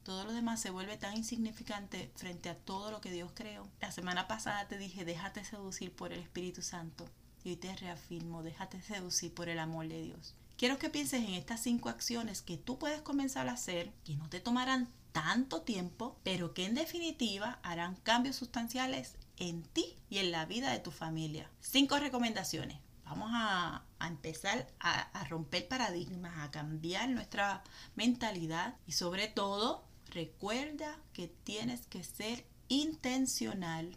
Todo 0.02 0.24
lo 0.24 0.32
demás 0.34 0.60
se 0.60 0.68
vuelve 0.68 0.98
tan 0.98 1.16
insignificante 1.16 2.12
frente 2.16 2.50
a 2.50 2.58
todo 2.58 2.90
lo 2.90 3.00
que 3.00 3.10
Dios 3.10 3.32
creó. 3.34 3.66
La 3.80 3.90
semana 3.90 4.28
pasada 4.28 4.68
te 4.68 4.76
dije, 4.76 5.06
déjate 5.06 5.42
seducir 5.42 5.90
por 5.96 6.12
el 6.12 6.20
Espíritu 6.20 6.60
Santo. 6.60 7.08
Y 7.44 7.48
hoy 7.48 7.56
te 7.56 7.74
reafirmo, 7.74 8.42
déjate 8.42 8.82
seducir 8.82 9.32
por 9.32 9.48
el 9.48 9.58
amor 9.58 9.88
de 9.88 10.02
Dios. 10.02 10.34
Quiero 10.58 10.76
que 10.76 10.90
pienses 10.90 11.26
en 11.26 11.32
estas 11.32 11.62
cinco 11.62 11.88
acciones 11.88 12.42
que 12.42 12.58
tú 12.58 12.78
puedes 12.78 13.00
comenzar 13.00 13.48
a 13.48 13.52
hacer, 13.52 13.90
que 14.04 14.16
no 14.16 14.28
te 14.28 14.40
tomarán 14.40 14.90
tanto 15.14 15.62
tiempo, 15.62 16.18
pero 16.24 16.54
que 16.54 16.66
en 16.66 16.74
definitiva 16.74 17.60
harán 17.62 17.94
cambios 17.94 18.34
sustanciales 18.34 19.14
en 19.36 19.62
ti 19.62 19.96
y 20.10 20.18
en 20.18 20.32
la 20.32 20.44
vida 20.44 20.72
de 20.72 20.80
tu 20.80 20.90
familia. 20.90 21.48
Cinco 21.60 21.98
recomendaciones. 21.98 22.80
Vamos 23.04 23.30
a, 23.32 23.84
empezar 24.00 24.66
a, 24.80 25.02
a 25.18 25.24
romper 25.28 25.68
paradigmas, 25.68 26.36
a 26.38 26.50
cambiar 26.50 27.08
nuestra 27.10 27.62
mentalidad 27.94 28.74
y 28.88 28.92
sobre 28.92 29.28
todo 29.28 29.84
recuerda 30.10 30.98
que 31.12 31.28
tienes 31.28 31.86
que 31.86 32.02
ser 32.02 32.44
intencional 32.66 33.96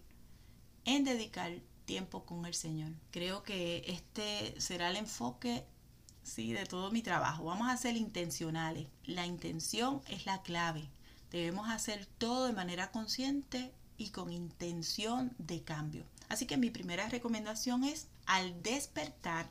en 0.86 1.04
dedicar 1.04 1.52
tiempo 1.86 2.28
con 2.28 2.46
el 2.46 2.54
Señor. 2.54 2.92
Creo 3.10 3.42
que 3.42 3.84
este 3.88 4.60
será 4.62 4.92
el 4.92 4.98
enfoque 4.98 5.66
sí, 6.22 6.54
de 6.54 6.66
todo 6.68 6.92
mi 6.92 7.02
trabajo. 7.02 7.46
Vamos 7.46 7.70
a 7.70 7.78
ser 7.78 7.96
intencionales. 7.96 8.88
La 9.06 9.26
intención 9.26 10.02
es 10.08 10.28
la 10.28 10.44
clave. 10.44 10.90
Debemos 11.32 11.70
hacer 11.70 12.06
todo 12.18 12.48
de 12.48 12.54
manera 12.54 12.92
consciente 12.92 13.72
y 13.98 14.10
con 14.10 14.32
intención 14.32 15.34
de 15.38 15.62
cambio. 15.62 16.06
Así 16.30 16.46
que 16.46 16.58
mi 16.58 16.70
primera 16.70 17.10
recomendación 17.10 17.84
es, 17.84 18.08
al 18.26 18.62
despertar, 18.64 19.50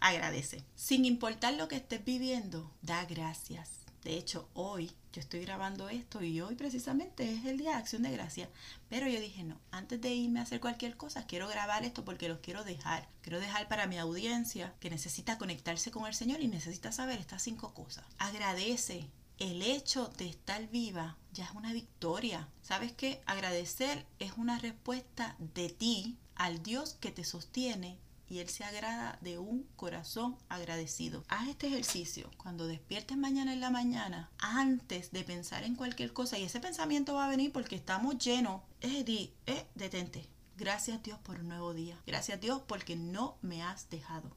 agradece. 0.00 0.64
Sin 0.74 1.04
importar 1.04 1.54
lo 1.54 1.68
que 1.68 1.76
estés 1.76 2.04
viviendo, 2.04 2.70
da 2.82 3.04
gracias. 3.04 3.80
De 4.02 4.16
hecho, 4.16 4.48
hoy 4.54 4.90
yo 5.12 5.20
estoy 5.20 5.40
grabando 5.40 5.88
esto 5.88 6.22
y 6.22 6.40
hoy 6.40 6.54
precisamente 6.54 7.34
es 7.34 7.44
el 7.44 7.58
día 7.58 7.72
de 7.72 7.76
acción 7.76 8.02
de 8.02 8.12
gracia. 8.12 8.48
Pero 8.88 9.06
yo 9.08 9.20
dije, 9.20 9.42
no, 9.42 9.60
antes 9.70 10.00
de 10.00 10.14
irme 10.14 10.40
a 10.40 10.44
hacer 10.44 10.60
cualquier 10.60 10.96
cosa, 10.96 11.26
quiero 11.26 11.48
grabar 11.48 11.84
esto 11.84 12.04
porque 12.04 12.28
los 12.28 12.38
quiero 12.38 12.64
dejar. 12.64 13.08
Quiero 13.20 13.40
dejar 13.40 13.68
para 13.68 13.86
mi 13.86 13.98
audiencia 13.98 14.72
que 14.80 14.88
necesita 14.88 15.36
conectarse 15.36 15.90
con 15.90 16.06
el 16.06 16.14
Señor 16.14 16.40
y 16.40 16.48
necesita 16.48 16.92
saber 16.92 17.18
estas 17.18 17.42
cinco 17.42 17.74
cosas. 17.74 18.04
Agradece, 18.18 19.06
el 19.40 19.62
hecho 19.62 20.12
de 20.18 20.28
estar 20.28 20.68
viva 20.68 21.16
ya 21.32 21.44
es 21.44 21.50
una 21.52 21.72
victoria. 21.72 22.48
¿Sabes 22.62 22.92
qué? 22.92 23.22
Agradecer 23.26 24.06
es 24.18 24.32
una 24.36 24.58
respuesta 24.58 25.34
de 25.38 25.70
ti 25.70 26.18
al 26.34 26.62
Dios 26.62 26.96
que 27.00 27.10
te 27.10 27.24
sostiene 27.24 27.98
y 28.28 28.38
Él 28.38 28.48
se 28.48 28.64
agrada 28.64 29.18
de 29.22 29.38
un 29.38 29.66
corazón 29.76 30.36
agradecido. 30.48 31.24
Haz 31.28 31.48
este 31.48 31.66
ejercicio 31.68 32.30
cuando 32.36 32.66
despiertes 32.66 33.16
mañana 33.16 33.52
en 33.54 33.60
la 33.60 33.70
mañana, 33.70 34.30
antes 34.38 35.10
de 35.10 35.24
pensar 35.24 35.64
en 35.64 35.74
cualquier 35.74 36.12
cosa, 36.12 36.38
y 36.38 36.44
ese 36.44 36.60
pensamiento 36.60 37.14
va 37.14 37.26
a 37.26 37.30
venir 37.30 37.50
porque 37.50 37.76
estamos 37.76 38.18
llenos, 38.18 38.62
eh, 38.82 39.02
di, 39.04 39.32
eh, 39.46 39.66
detente. 39.74 40.28
Gracias 40.56 41.02
Dios 41.02 41.18
por 41.18 41.40
un 41.40 41.48
nuevo 41.48 41.72
día. 41.72 41.98
Gracias 42.06 42.40
Dios 42.40 42.60
porque 42.66 42.94
no 42.94 43.38
me 43.40 43.62
has 43.62 43.88
dejado. 43.88 44.36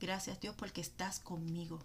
Gracias 0.00 0.40
Dios 0.40 0.56
porque 0.56 0.80
estás 0.80 1.20
conmigo. 1.20 1.80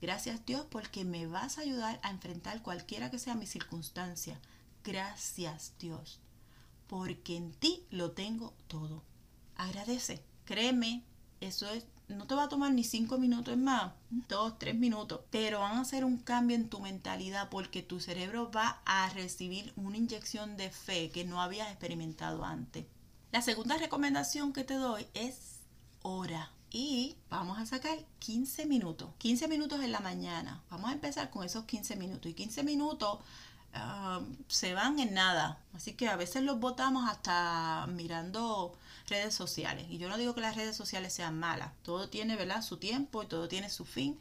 Gracias 0.00 0.44
Dios 0.46 0.66
porque 0.70 1.04
me 1.04 1.26
vas 1.26 1.58
a 1.58 1.62
ayudar 1.62 2.00
a 2.02 2.10
enfrentar 2.10 2.62
cualquiera 2.62 3.10
que 3.10 3.18
sea 3.18 3.34
mi 3.34 3.46
circunstancia. 3.46 4.40
Gracias 4.82 5.74
Dios 5.78 6.20
porque 6.90 7.36
en 7.36 7.52
ti 7.52 7.86
lo 7.90 8.10
tengo 8.10 8.52
todo. 8.66 9.04
Agradece, 9.54 10.24
créeme, 10.44 11.04
eso 11.40 11.68
es, 11.70 11.86
no 12.08 12.26
te 12.26 12.34
va 12.34 12.44
a 12.44 12.48
tomar 12.48 12.72
ni 12.72 12.82
cinco 12.82 13.16
minutos 13.16 13.56
más, 13.56 13.92
dos, 14.28 14.58
tres 14.58 14.74
minutos, 14.74 15.20
pero 15.30 15.60
van 15.60 15.76
a 15.76 15.82
hacer 15.82 16.04
un 16.04 16.18
cambio 16.18 16.56
en 16.56 16.68
tu 16.68 16.80
mentalidad 16.80 17.48
porque 17.48 17.82
tu 17.84 18.00
cerebro 18.00 18.50
va 18.50 18.82
a 18.84 19.08
recibir 19.10 19.72
una 19.76 19.98
inyección 19.98 20.56
de 20.56 20.70
fe 20.70 21.10
que 21.10 21.24
no 21.24 21.40
habías 21.40 21.70
experimentado 21.70 22.44
antes. 22.44 22.86
La 23.30 23.40
segunda 23.40 23.78
recomendación 23.78 24.52
que 24.52 24.64
te 24.64 24.74
doy 24.74 25.06
es 25.14 25.60
ora 26.02 26.50
y 26.70 27.16
vamos 27.28 27.58
a 27.58 27.66
sacar 27.66 27.98
15 28.20 28.66
minutos. 28.66 29.10
15 29.18 29.48
minutos 29.48 29.80
en 29.80 29.92
la 29.92 30.00
mañana. 30.00 30.62
Vamos 30.70 30.90
a 30.90 30.92
empezar 30.92 31.30
con 31.30 31.44
esos 31.44 31.64
15 31.64 31.96
minutos. 31.96 32.30
Y 32.30 32.34
15 32.34 32.62
minutos 32.62 33.18
um, 33.74 34.36
se 34.48 34.74
van 34.74 34.98
en 35.00 35.14
nada. 35.14 35.58
Así 35.74 35.94
que 35.94 36.08
a 36.08 36.16
veces 36.16 36.42
los 36.42 36.60
botamos 36.60 37.08
hasta 37.08 37.86
mirando 37.88 38.72
redes 39.08 39.34
sociales. 39.34 39.86
Y 39.90 39.98
yo 39.98 40.08
no 40.08 40.16
digo 40.16 40.34
que 40.34 40.40
las 40.40 40.56
redes 40.56 40.76
sociales 40.76 41.12
sean 41.12 41.38
malas. 41.38 41.72
Todo 41.82 42.08
tiene, 42.08 42.36
¿verdad? 42.36 42.62
Su 42.62 42.76
tiempo 42.76 43.22
y 43.22 43.26
todo 43.26 43.48
tiene 43.48 43.68
su 43.68 43.84
fin. 43.84 44.18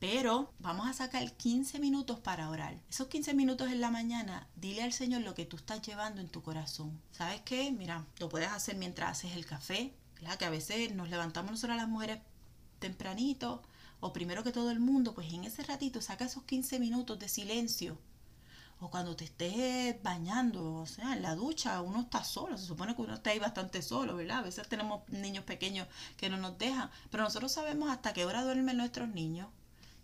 Pero 0.00 0.50
vamos 0.60 0.88
a 0.88 0.94
sacar 0.94 1.30
15 1.30 1.78
minutos 1.78 2.18
para 2.18 2.48
orar. 2.48 2.74
Esos 2.88 3.08
15 3.08 3.34
minutos 3.34 3.70
en 3.70 3.82
la 3.82 3.90
mañana, 3.90 4.48
dile 4.56 4.82
al 4.82 4.94
Señor 4.94 5.20
lo 5.20 5.34
que 5.34 5.44
tú 5.44 5.56
estás 5.56 5.82
llevando 5.82 6.22
en 6.22 6.28
tu 6.28 6.40
corazón. 6.42 6.98
¿Sabes 7.12 7.42
qué? 7.42 7.70
Mira, 7.70 8.06
lo 8.18 8.30
puedes 8.30 8.48
hacer 8.48 8.76
mientras 8.76 9.10
haces 9.10 9.36
el 9.36 9.44
café, 9.44 9.92
que 10.38 10.44
a 10.44 10.50
veces 10.50 10.94
nos 10.94 11.08
levantamos 11.08 11.50
nosotras 11.50 11.76
las 11.76 11.88
mujeres 11.88 12.20
tempranito 12.78 13.62
o 14.00 14.12
primero 14.12 14.42
que 14.42 14.52
todo 14.52 14.70
el 14.70 14.80
mundo, 14.80 15.14
pues 15.14 15.32
en 15.32 15.44
ese 15.44 15.62
ratito 15.62 16.00
saca 16.00 16.24
esos 16.24 16.44
15 16.44 16.78
minutos 16.78 17.18
de 17.18 17.28
silencio. 17.28 17.98
O 18.80 18.90
cuando 18.90 19.14
te 19.14 19.24
estés 19.24 20.02
bañando, 20.02 20.76
o 20.76 20.86
sea, 20.86 21.12
en 21.12 21.22
la 21.22 21.34
ducha, 21.34 21.82
uno 21.82 22.00
está 22.00 22.24
solo, 22.24 22.56
se 22.56 22.64
supone 22.64 22.96
que 22.96 23.02
uno 23.02 23.14
está 23.14 23.30
ahí 23.30 23.38
bastante 23.38 23.82
solo, 23.82 24.16
¿verdad? 24.16 24.38
A 24.38 24.42
veces 24.42 24.66
tenemos 24.68 25.06
niños 25.10 25.44
pequeños 25.44 25.86
que 26.16 26.30
no 26.30 26.38
nos 26.38 26.56
dejan, 26.58 26.90
pero 27.10 27.24
nosotros 27.24 27.52
sabemos 27.52 27.90
hasta 27.90 28.14
qué 28.14 28.24
hora 28.24 28.42
duermen 28.42 28.78
nuestros 28.78 29.08
niños 29.08 29.48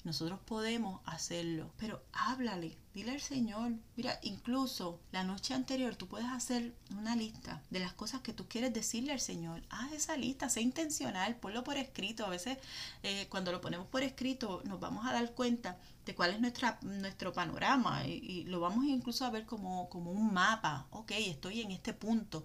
nosotros 0.07 0.39
podemos 0.45 1.01
hacerlo, 1.05 1.73
pero 1.79 2.01
háblale, 2.13 2.79
dile 2.95 3.11
al 3.11 3.21
Señor. 3.21 3.73
Mira, 3.97 4.21
incluso 4.23 5.01
la 5.11 5.25
noche 5.25 5.53
anterior 5.53 5.97
tú 5.97 6.07
puedes 6.07 6.29
hacer 6.29 6.73
una 6.97 7.17
lista 7.17 7.61
de 7.71 7.81
las 7.81 7.93
cosas 7.93 8.21
que 8.21 8.33
tú 8.33 8.47
quieres 8.49 8.73
decirle 8.73 9.13
al 9.13 9.19
Señor. 9.19 9.63
Haz 9.69 9.91
esa 9.91 10.17
lista, 10.17 10.49
sé 10.49 10.61
intencional, 10.61 11.35
ponlo 11.35 11.65
por 11.65 11.77
escrito. 11.77 12.25
A 12.25 12.29
veces 12.29 12.57
eh, 13.03 13.27
cuando 13.29 13.51
lo 13.51 13.61
ponemos 13.61 13.89
por 13.89 14.05
escrito 14.05 14.63
nos 14.65 14.79
vamos 14.79 15.05
a 15.05 15.13
dar 15.13 15.35
cuenta 15.35 15.77
de 16.05 16.15
cuál 16.15 16.31
es 16.31 16.41
nuestra, 16.41 16.79
nuestro 16.83 17.33
panorama 17.33 18.07
y, 18.07 18.45
lo 18.45 18.61
vamos 18.61 18.85
incluso 18.85 19.25
a 19.25 19.31
ver 19.31 19.45
como, 19.45 19.89
como 19.89 20.13
un 20.13 20.33
mapa. 20.33 20.87
Ok, 20.91 21.11
estoy 21.17 21.63
en 21.63 21.73
este 21.73 21.95
punto. 21.95 22.45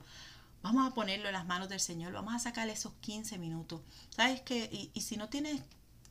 Vamos 0.64 0.92
a 0.92 0.96
ponerlo 0.96 1.28
en 1.28 1.34
las 1.34 1.46
manos 1.46 1.70
del 1.70 1.80
Señor, 1.80 2.12
vamos 2.12 2.34
a 2.34 2.40
sacarle 2.40 2.74
esos 2.74 2.94
15 3.02 3.38
minutos. 3.38 3.82
¿Sabes 4.10 4.42
qué? 4.42 4.68
Y, 4.72 4.90
y 4.96 5.02
si 5.02 5.16
no 5.16 5.30
tienes 5.30 5.62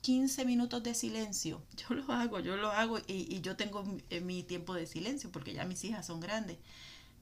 15 0.01 0.45
minutos 0.45 0.83
de 0.83 0.95
silencio. 0.95 1.63
Yo 1.77 1.95
lo 1.95 2.13
hago, 2.13 2.41
yo 2.41 2.57
lo 2.57 2.71
hago 2.71 2.99
y, 3.07 3.41
yo 3.41 3.57
tengo 3.57 3.85
mi, 3.85 4.03
mi, 4.21 4.43
tiempo 4.43 4.75
de 4.75 4.87
silencio 4.87 5.31
porque 5.31 5.53
ya 5.53 5.65
mis 5.65 5.85
hijas 5.85 6.07
son 6.07 6.21
grandes. 6.21 6.59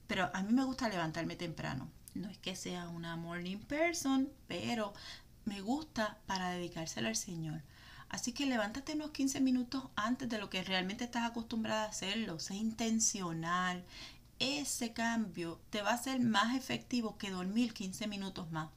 Pero 0.07 0.29
a 0.33 0.41
mí 0.41 0.53
me 0.53 0.65
gusta 0.65 0.89
levantarme 0.89 1.35
temprano. 1.35 1.89
No 2.15 2.29
es 2.29 2.37
que 2.37 2.55
sea 2.55 2.89
una 2.89 3.15
morning 3.15 3.57
person, 3.57 4.29
pero 4.47 4.93
me 5.45 5.61
gusta 5.61 6.17
para 6.25 6.51
dedicárselo 6.51 7.07
al 7.07 7.15
Señor. 7.15 7.61
Así 8.09 8.33
que 8.33 8.47
levántate 8.47 8.93
unos 8.93 9.11
15 9.11 9.39
minutos 9.39 9.83
antes 9.95 10.27
de 10.29 10.39
lo 10.39 10.49
que 10.49 10.63
realmente 10.63 11.03
estás 11.03 11.29
acostumbrada 11.29 11.83
a 11.83 11.89
hacerlo. 11.89 12.39
Sé 12.39 12.55
intencional. 12.55 13.83
Ese 14.39 14.93
cambio 14.93 15.59
te 15.69 15.81
va 15.81 15.91
a 15.91 15.97
ser 15.97 16.19
más 16.19 16.55
efectivo 16.55 17.17
que 17.17 17.29
dormir 17.29 17.73
15 17.73 18.07
minutos 18.07 18.51
más. 18.51 18.69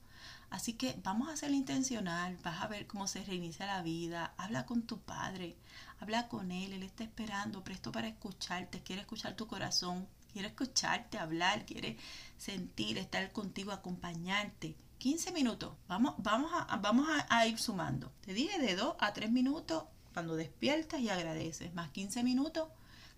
Así 0.52 0.74
que 0.74 1.00
vamos 1.02 1.30
a 1.30 1.36
ser 1.38 1.50
intencional, 1.52 2.36
vas 2.44 2.60
a 2.60 2.66
ver 2.66 2.86
cómo 2.86 3.06
se 3.06 3.24
reinicia 3.24 3.64
la 3.64 3.80
vida, 3.80 4.34
habla 4.36 4.66
con 4.66 4.82
tu 4.82 5.00
padre, 5.00 5.56
habla 5.98 6.28
con 6.28 6.52
él, 6.52 6.74
él 6.74 6.82
está 6.82 7.04
esperando, 7.04 7.64
presto 7.64 7.90
para 7.90 8.08
escucharte, 8.08 8.82
quiere 8.82 9.00
escuchar 9.00 9.34
tu 9.34 9.46
corazón, 9.46 10.06
quiere 10.30 10.48
escucharte 10.48 11.16
hablar, 11.16 11.64
quiere 11.64 11.96
sentir, 12.36 12.98
estar 12.98 13.32
contigo, 13.32 13.72
acompañarte. 13.72 14.76
15 14.98 15.32
minutos, 15.32 15.72
vamos, 15.88 16.16
vamos, 16.18 16.52
a, 16.54 16.76
vamos 16.76 17.08
a, 17.30 17.46
ir 17.46 17.58
sumando. 17.58 18.12
Te 18.20 18.34
dije 18.34 18.58
de 18.58 18.76
2 18.76 18.96
a 18.98 19.14
3 19.14 19.30
minutos 19.30 19.84
cuando 20.12 20.36
despiertas 20.36 21.00
y 21.00 21.08
agradeces, 21.08 21.72
más 21.72 21.90
15 21.92 22.22
minutos 22.24 22.68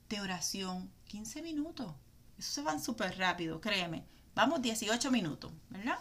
de 0.08 0.20
oración, 0.20 0.88
15 1.08 1.42
minutos. 1.42 1.96
Eso 2.38 2.52
se 2.52 2.62
van 2.62 2.80
súper 2.80 3.18
rápido, 3.18 3.60
créeme. 3.60 4.04
Vamos 4.36 4.62
18 4.62 5.10
minutos, 5.10 5.50
¿verdad? 5.68 5.98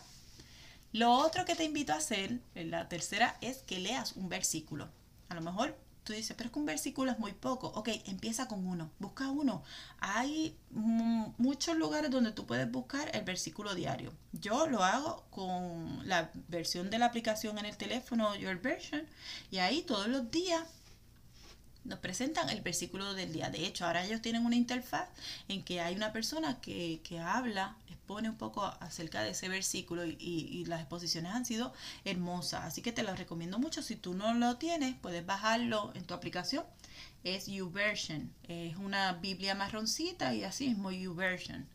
Lo 0.94 1.12
otro 1.12 1.44
que 1.44 1.56
te 1.56 1.64
invito 1.64 1.92
a 1.92 1.98
hacer, 1.98 2.40
la 2.54 2.88
tercera, 2.88 3.36
es 3.42 3.64
que 3.64 3.80
leas 3.80 4.14
un 4.14 4.30
versículo. 4.30 4.90
A 5.30 5.36
lo 5.36 5.42
mejor 5.42 5.76
tú 6.04 6.14
dices, 6.14 6.36
pero 6.38 6.48
es 6.48 6.54
que 6.54 6.60
un 6.60 6.66
versículo 6.66 7.12
es 7.12 7.18
muy 7.18 7.34
poco. 7.34 7.68
Ok, 7.70 7.90
empieza 8.06 8.48
con 8.48 8.68
uno, 8.68 8.92
busca 9.00 9.30
uno. 9.30 9.64
Hay 10.00 10.56
muchos 10.70 11.78
lugares 11.78 12.12
donde 12.12 12.32
tú 12.32 12.46
puedes 12.46 12.70
buscar 12.72 13.10
el 13.16 13.24
versículo 13.24 13.74
diario. 13.74 14.14
Yo 14.34 14.68
lo 14.68 14.84
hago 14.84 15.26
con 15.32 16.08
la 16.08 16.30
versión 16.48 16.90
de 16.90 17.00
la 17.00 17.08
aplicación 17.08 17.58
en 17.58 17.66
el 17.66 17.78
teléfono, 17.78 18.36
Your 18.36 18.62
Version, 18.62 19.08
y 19.50 19.58
ahí 19.58 19.82
todos 19.82 20.08
los 20.08 20.30
días 20.30 20.64
nos 21.86 22.00
presentan 22.00 22.50
el 22.50 22.62
versículo 22.62 23.14
del 23.14 23.34
día. 23.34 23.50
De 23.50 23.66
hecho, 23.66 23.86
ahora 23.86 24.06
ellos 24.06 24.22
tienen 24.22 24.46
una 24.46 24.56
interfaz 24.56 25.10
en 25.48 25.64
que 25.64 25.82
hay 25.82 25.96
una 25.96 26.14
persona 26.14 26.60
que, 26.62 27.02
que 27.04 27.20
habla 27.20 27.76
expone 28.04 28.30
un 28.30 28.36
poco 28.36 28.66
acerca 28.82 29.24
de 29.24 29.30
ese 29.30 29.48
versículo 29.48 30.06
y, 30.06 30.66
las 30.68 30.82
exposiciones 30.82 31.34
han 31.34 31.46
sido 31.46 31.74
hermosas. 32.04 32.66
Así 32.66 32.82
que 32.82 32.92
te 32.92 33.02
lo 33.02 33.16
recomiendo 33.16 33.60
mucho. 33.60 33.82
Si 33.82 33.96
tú 33.96 34.14
no 34.14 34.34
lo 34.34 34.58
tienes, 34.58 34.96
puedes 35.02 35.26
bajarlo 35.26 35.92
en 35.96 36.04
tu 36.04 36.14
aplicación. 36.14 36.66
Es 37.24 37.48
YouVersion. 37.48 38.34
Es 38.48 38.76
una 38.76 39.14
Biblia 39.14 39.56
marroncita 39.56 40.36
y 40.36 40.44
así 40.44 40.68
mismo 40.68 40.92
YouVersion. 40.92 41.66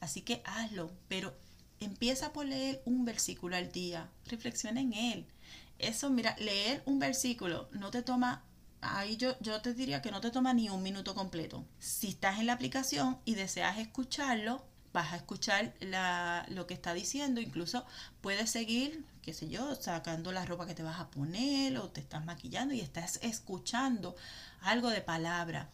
Así 0.00 0.20
que 0.20 0.40
hazlo, 0.44 0.92
pero 1.08 1.34
empieza 1.80 2.32
por 2.32 2.46
leer 2.46 2.80
un 2.84 3.04
versículo 3.04 3.56
al 3.56 3.72
día. 3.72 4.08
Reflexiona 4.26 4.80
en 4.80 4.92
él. 4.92 5.26
Eso, 5.78 6.10
mira, 6.10 6.36
leer 6.38 6.82
un 6.86 7.00
versículo 7.00 7.68
no 7.72 7.90
te 7.90 8.02
toma 8.02 8.44
ahí 8.82 9.16
yo, 9.16 9.38
yo 9.40 9.60
te 9.62 9.72
diría 9.72 10.02
que 10.02 10.10
no 10.10 10.20
te 10.20 10.30
toma 10.30 10.52
ni 10.52 10.68
un 10.68 10.82
minuto 10.82 11.14
completo. 11.14 11.64
Si 11.78 12.08
estás 12.08 12.38
en 12.38 12.46
la 12.46 12.52
aplicación 12.52 13.18
y 13.24 13.34
deseas 13.34 13.78
escucharlo, 13.78 14.64
vas 14.92 15.12
a 15.12 15.16
escuchar 15.16 15.72
lo 16.48 16.66
que 16.66 16.74
está 16.74 16.92
diciendo, 16.92 17.40
incluso 17.40 17.86
puedes 18.20 18.50
seguir, 18.50 19.04
qué 19.22 19.32
sé 19.32 19.48
yo, 19.48 19.74
sacando 19.76 20.32
la 20.32 20.44
ropa 20.44 20.66
que 20.66 20.74
te 20.74 20.82
vas 20.82 21.00
a 21.00 21.10
poner 21.10 21.78
o 21.78 21.88
te 21.88 22.00
estás 22.00 22.24
maquillando 22.24 22.74
y 22.74 22.80
estás 22.80 23.18
escuchando 23.22 24.14
algo 24.60 24.90
de 24.90 25.00
palabra. 25.00 25.70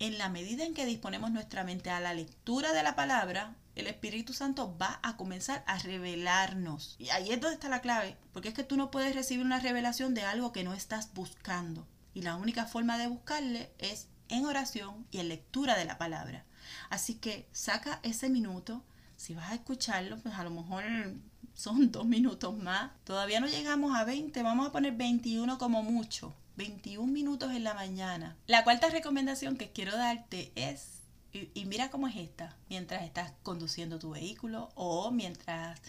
En 0.00 0.18
la 0.18 0.28
medida 0.28 0.64
en 0.64 0.74
que 0.74 0.86
disponemos 0.86 1.30
nuestra 1.30 1.64
mente 1.64 1.88
a 1.88 2.00
la 2.00 2.14
lectura 2.14 2.72
de 2.72 2.82
la 2.82 2.96
palabra, 2.96 3.54
el 3.76 3.86
Espíritu 3.86 4.32
Santo 4.32 4.76
va 4.76 4.98
a 5.02 5.16
comenzar 5.16 5.64
a 5.66 5.78
revelarnos. 5.78 6.96
Y 6.98 7.10
ahí 7.10 7.30
es 7.30 7.40
donde 7.40 7.54
está 7.54 7.68
la 7.68 7.80
clave, 7.80 8.16
porque 8.32 8.48
es 8.48 8.54
que 8.54 8.64
tú 8.64 8.76
no 8.76 8.90
puedes 8.90 9.14
recibir 9.14 9.44
una 9.44 9.60
revelación 9.60 10.14
de 10.14 10.22
algo 10.22 10.52
que 10.52 10.64
no 10.64 10.74
estás 10.74 11.14
buscando. 11.14 11.86
Y 12.14 12.22
la 12.22 12.36
única 12.36 12.66
forma 12.66 12.96
de 12.96 13.08
buscarle 13.08 13.70
es 13.78 14.08
en 14.28 14.46
oración 14.46 15.06
y 15.10 15.18
en 15.18 15.28
lectura 15.28 15.76
de 15.76 15.84
la 15.84 15.98
palabra. 15.98 16.44
Así 16.90 17.14
que 17.14 17.48
saca 17.52 18.00
ese 18.02 18.28
minuto. 18.28 18.82
Si 19.16 19.34
vas 19.34 19.50
a 19.50 19.54
escucharlo, 19.54 20.18
pues 20.18 20.34
a 20.34 20.44
lo 20.44 20.50
mejor 20.50 20.84
son 21.54 21.90
dos 21.92 22.06
minutos 22.06 22.56
más. 22.56 22.92
Todavía 23.04 23.40
no 23.40 23.46
llegamos 23.46 23.96
a 23.96 24.04
20, 24.04 24.42
vamos 24.42 24.68
a 24.68 24.72
poner 24.72 24.92
21 24.92 25.58
como 25.58 25.82
mucho. 25.82 26.34
21 26.56 27.12
minutos 27.12 27.52
en 27.52 27.64
la 27.64 27.74
mañana. 27.74 28.36
La 28.46 28.64
cuarta 28.64 28.88
recomendación 28.88 29.56
que 29.56 29.72
quiero 29.72 29.96
darte 29.96 30.52
es, 30.54 31.00
y, 31.32 31.64
mira 31.64 31.90
cómo 31.90 32.06
es 32.06 32.16
esta, 32.16 32.56
mientras 32.68 33.02
estás 33.02 33.32
conduciendo 33.42 33.98
tu 33.98 34.10
vehículo 34.10 34.68
o 34.76 35.10
mientras 35.10 35.80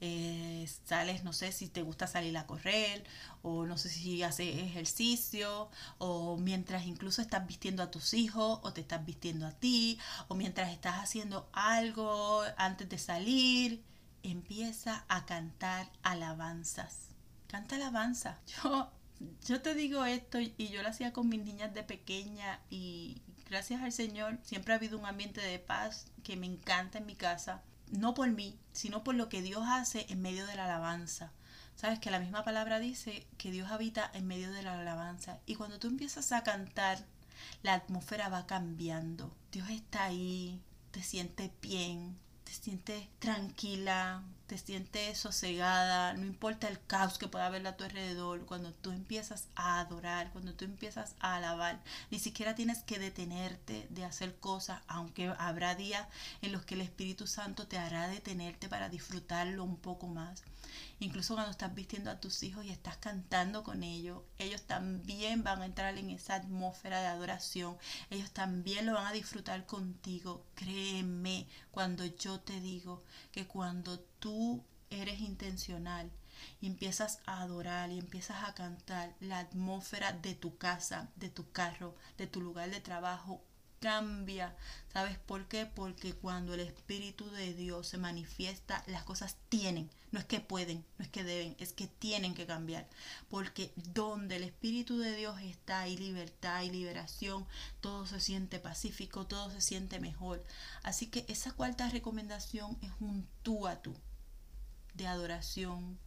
eh, 0.00 0.66
sales, 0.86 1.24
no 1.24 1.32
sé 1.32 1.52
si 1.52 1.68
te 1.68 1.82
gusta 1.82 2.06
salir 2.06 2.36
a 2.38 2.46
correr 2.46 3.04
o 3.42 3.66
no 3.66 3.76
sé 3.76 3.90
si 3.90 4.22
haces 4.22 4.56
ejercicio 4.56 5.70
o 5.98 6.38
mientras 6.38 6.86
incluso 6.86 7.20
estás 7.20 7.46
vistiendo 7.46 7.82
a 7.82 7.90
tus 7.90 8.14
hijos 8.14 8.60
o 8.62 8.72
te 8.72 8.80
estás 8.80 9.04
vistiendo 9.04 9.46
a 9.46 9.52
ti 9.52 9.98
o 10.28 10.34
mientras 10.34 10.70
estás 10.70 10.96
haciendo 10.96 11.48
algo 11.52 12.42
antes 12.56 12.88
de 12.88 12.98
salir, 12.98 13.82
empieza 14.22 15.04
a 15.08 15.26
cantar 15.26 15.90
alabanzas. 16.02 17.08
Canta 17.46 17.76
alabanza. 17.76 18.38
Yo, 18.62 18.90
yo 19.46 19.60
te 19.60 19.74
digo 19.74 20.06
esto 20.06 20.38
y 20.40 20.68
yo 20.68 20.82
lo 20.82 20.88
hacía 20.88 21.12
con 21.12 21.28
mis 21.28 21.44
niñas 21.44 21.74
de 21.74 21.82
pequeña 21.82 22.58
y 22.70 23.20
gracias 23.50 23.82
al 23.82 23.92
Señor 23.92 24.38
siempre 24.42 24.72
ha 24.72 24.76
habido 24.76 24.98
un 24.98 25.04
ambiente 25.04 25.42
de 25.42 25.58
paz 25.58 26.06
que 26.22 26.36
me 26.36 26.46
encanta 26.46 26.96
en 26.96 27.04
mi 27.04 27.16
casa 27.16 27.62
no 27.90 28.14
por 28.14 28.30
mí, 28.30 28.58
sino 28.72 29.04
por 29.04 29.14
lo 29.14 29.28
que 29.28 29.42
Dios 29.42 29.64
hace 29.66 30.06
en 30.08 30.22
medio 30.22 30.46
de 30.46 30.56
la 30.56 30.64
alabanza. 30.64 31.32
Sabes 31.76 31.98
que 31.98 32.10
la 32.10 32.20
misma 32.20 32.44
palabra 32.44 32.78
dice 32.78 33.26
que 33.38 33.50
Dios 33.50 33.70
habita 33.70 34.10
en 34.12 34.26
medio 34.26 34.52
de 34.52 34.62
la 34.62 34.78
alabanza. 34.78 35.38
Y 35.46 35.54
cuando 35.54 35.78
tú 35.78 35.88
empiezas 35.88 36.32
a 36.32 36.42
cantar, 36.42 37.04
la 37.62 37.74
atmósfera 37.74 38.28
va 38.28 38.46
cambiando. 38.46 39.34
Dios 39.50 39.70
está 39.70 40.04
ahí, 40.04 40.60
te 40.90 41.02
sientes 41.02 41.50
bien, 41.62 42.18
te 42.44 42.52
sientes 42.52 43.08
tranquila, 43.18 44.22
te 44.50 44.58
sientes 44.58 45.16
sosegada, 45.16 46.12
no 46.14 46.26
importa 46.26 46.66
el 46.66 46.84
caos 46.84 47.18
que 47.18 47.28
pueda 47.28 47.46
haber 47.46 47.64
a 47.68 47.76
tu 47.76 47.84
alrededor, 47.84 48.46
cuando 48.46 48.72
tú 48.72 48.90
empiezas 48.90 49.46
a 49.54 49.78
adorar, 49.78 50.32
cuando 50.32 50.54
tú 50.54 50.64
empiezas 50.64 51.14
a 51.20 51.36
alabar, 51.36 51.78
ni 52.10 52.18
siquiera 52.18 52.56
tienes 52.56 52.82
que 52.82 52.98
detenerte 52.98 53.86
de 53.90 54.04
hacer 54.04 54.34
cosas, 54.40 54.82
aunque 54.88 55.32
habrá 55.38 55.76
días 55.76 56.04
en 56.42 56.50
los 56.50 56.64
que 56.64 56.74
el 56.74 56.80
Espíritu 56.80 57.28
Santo 57.28 57.68
te 57.68 57.78
hará 57.78 58.08
detenerte 58.08 58.68
para 58.68 58.88
disfrutarlo 58.88 59.62
un 59.62 59.76
poco 59.76 60.08
más. 60.08 60.42
Incluso 61.02 61.32
cuando 61.34 61.50
estás 61.50 61.74
vistiendo 61.74 62.10
a 62.10 62.20
tus 62.20 62.42
hijos 62.42 62.64
y 62.66 62.70
estás 62.70 62.98
cantando 62.98 63.64
con 63.64 63.82
ellos, 63.82 64.22
ellos 64.36 64.62
también 64.62 65.42
van 65.42 65.62
a 65.62 65.64
entrar 65.66 65.96
en 65.96 66.10
esa 66.10 66.34
atmósfera 66.34 67.00
de 67.00 67.06
adoración. 67.06 67.78
Ellos 68.10 68.30
también 68.32 68.84
lo 68.84 68.92
van 68.92 69.06
a 69.06 69.12
disfrutar 69.12 69.64
contigo. 69.64 70.44
Créeme 70.54 71.46
cuando 71.70 72.04
yo 72.04 72.40
te 72.40 72.60
digo 72.60 73.02
que 73.32 73.46
cuando 73.46 73.98
tú 74.18 74.62
eres 74.90 75.20
intencional 75.20 76.10
y 76.60 76.66
empiezas 76.66 77.20
a 77.24 77.40
adorar 77.40 77.90
y 77.90 77.98
empiezas 77.98 78.44
a 78.44 78.54
cantar, 78.54 79.14
la 79.20 79.38
atmósfera 79.38 80.12
de 80.12 80.34
tu 80.34 80.58
casa, 80.58 81.08
de 81.16 81.30
tu 81.30 81.50
carro, 81.50 81.94
de 82.18 82.26
tu 82.26 82.42
lugar 82.42 82.70
de 82.70 82.80
trabajo 82.80 83.42
cambia. 83.80 84.54
¿Sabes 84.92 85.18
por 85.18 85.48
qué? 85.48 85.64
Porque 85.64 86.12
cuando 86.12 86.52
el 86.52 86.60
Espíritu 86.60 87.30
de 87.30 87.54
Dios 87.54 87.88
se 87.88 87.96
manifiesta, 87.96 88.84
las 88.86 89.04
cosas 89.04 89.36
tienen, 89.48 89.90
no 90.12 90.20
es 90.20 90.26
que 90.26 90.40
pueden, 90.40 90.84
no 90.98 91.04
es 91.04 91.10
que 91.10 91.24
deben, 91.24 91.56
es 91.58 91.72
que 91.72 91.86
tienen 91.86 92.34
que 92.34 92.46
cambiar. 92.46 92.86
Porque 93.30 93.72
donde 93.76 94.36
el 94.36 94.44
Espíritu 94.44 94.98
de 94.98 95.16
Dios 95.16 95.40
está, 95.40 95.80
hay 95.80 95.96
libertad, 95.96 96.62
y 96.62 96.70
liberación, 96.70 97.46
todo 97.80 98.06
se 98.06 98.20
siente 98.20 98.58
pacífico, 98.58 99.26
todo 99.26 99.50
se 99.50 99.62
siente 99.62 99.98
mejor. 99.98 100.44
Así 100.82 101.06
que 101.06 101.24
esa 101.28 101.52
cuarta 101.52 101.88
recomendación 101.88 102.76
es 102.82 102.90
un 103.00 103.26
tú 103.42 103.66
a 103.66 103.80
tú, 103.80 103.96
de 104.94 105.06
adoración, 105.06 105.98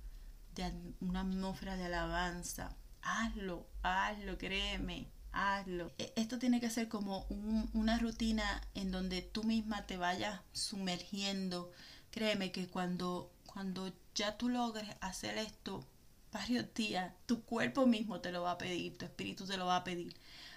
de 0.54 0.72
una 1.02 1.22
atmósfera 1.22 1.76
de 1.76 1.86
alabanza. 1.86 2.76
Hazlo, 3.02 3.66
hazlo, 3.82 4.38
créeme 4.38 5.08
hazlo. 5.34 5.92
E, 5.98 6.14
esto 6.16 6.40
tiene 6.40 6.62
que 6.62 6.70
ser 6.70 6.88
como 6.88 7.26
una 7.74 7.98
rutina 8.00 8.62
en 8.76 8.92
donde 8.92 9.22
tú 9.22 9.44
misma 9.44 9.86
te 9.86 9.98
vayas 9.98 10.40
sumergiendo. 10.54 11.72
Créeme 12.12 12.52
que 12.52 12.68
cuando, 12.68 13.32
cuando 13.46 13.92
ya 14.16 14.38
tú 14.38 14.50
logres 14.50 14.88
hacer 15.02 15.38
esto 15.38 15.86
varios 16.32 16.74
días, 16.74 17.14
tu 17.26 17.44
cuerpo 17.44 17.86
mismo 17.86 18.22
te 18.22 18.32
lo 18.32 18.44
va 18.44 18.52
a 18.52 18.58
pedir, 18.58 18.98
tu 18.98 19.06
espíritu 19.06 19.46
te 19.46 19.58
lo 19.58 19.66
va 19.66 19.78
a 19.78 19.84
pedir, 19.84 20.16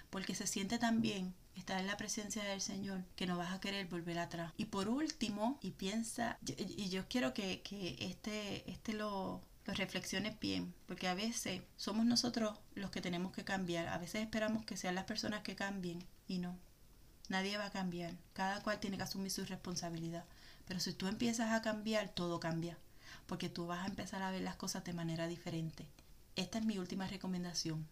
porque 0.09 0.35
se 0.35 0.47
siente 0.47 0.79
tan 0.79 1.01
bien 1.01 1.35
estar 1.55 1.79
en 1.79 1.87
la 1.87 1.97
presencia 1.97 2.43
del 2.43 2.61
Señor 2.61 3.03
que 3.15 3.27
no 3.27 3.37
vas 3.37 3.51
a 3.51 3.59
querer 3.59 3.87
volver 3.87 4.19
atrás. 4.19 4.53
Y 4.57 4.65
por 4.65 4.89
último, 4.89 5.59
y 5.61 5.71
piensa, 5.71 6.37
y 6.45 6.89
yo 6.89 7.07
quiero 7.07 7.33
que, 7.33 7.61
que 7.61 7.95
este, 7.99 8.69
este 8.69 8.93
lo, 8.93 9.41
lo 9.67 9.73
reflexiones 9.73 10.39
bien, 10.39 10.73
porque 10.87 11.09
a 11.09 11.13
veces 11.13 11.61
somos 11.75 12.05
nosotros 12.05 12.57
los 12.73 12.89
que 12.89 13.01
tenemos 13.01 13.33
que 13.33 13.43
cambiar, 13.43 13.89
a 13.89 13.97
veces 13.97 14.21
esperamos 14.21 14.65
que 14.65 14.77
sean 14.77 14.95
las 14.95 15.03
personas 15.03 15.43
que 15.43 15.55
cambien 15.55 16.03
y 16.27 16.39
no. 16.39 16.57
Nadie 17.27 17.57
va 17.57 17.65
a 17.65 17.71
cambiar, 17.71 18.15
cada 18.31 18.63
cual 18.63 18.79
tiene 18.79 18.95
que 18.95 19.03
asumir 19.03 19.29
su 19.29 19.45
responsabilidad. 19.45 20.23
Pero 20.65 20.79
si 20.79 20.93
tú 20.93 21.07
empiezas 21.07 21.51
a 21.51 21.61
cambiar, 21.61 22.09
todo 22.09 22.39
cambia, 22.39 22.77
porque 23.25 23.49
tú 23.49 23.67
vas 23.67 23.83
a 23.83 23.87
empezar 23.87 24.21
a 24.21 24.31
ver 24.31 24.41
las 24.41 24.55
cosas 24.55 24.85
de 24.85 24.93
manera 24.93 25.27
diferente. 25.27 25.85
Esta 26.37 26.59
es 26.59 26.65
mi 26.65 26.77
última 26.77 27.07
recomendación. 27.07 27.85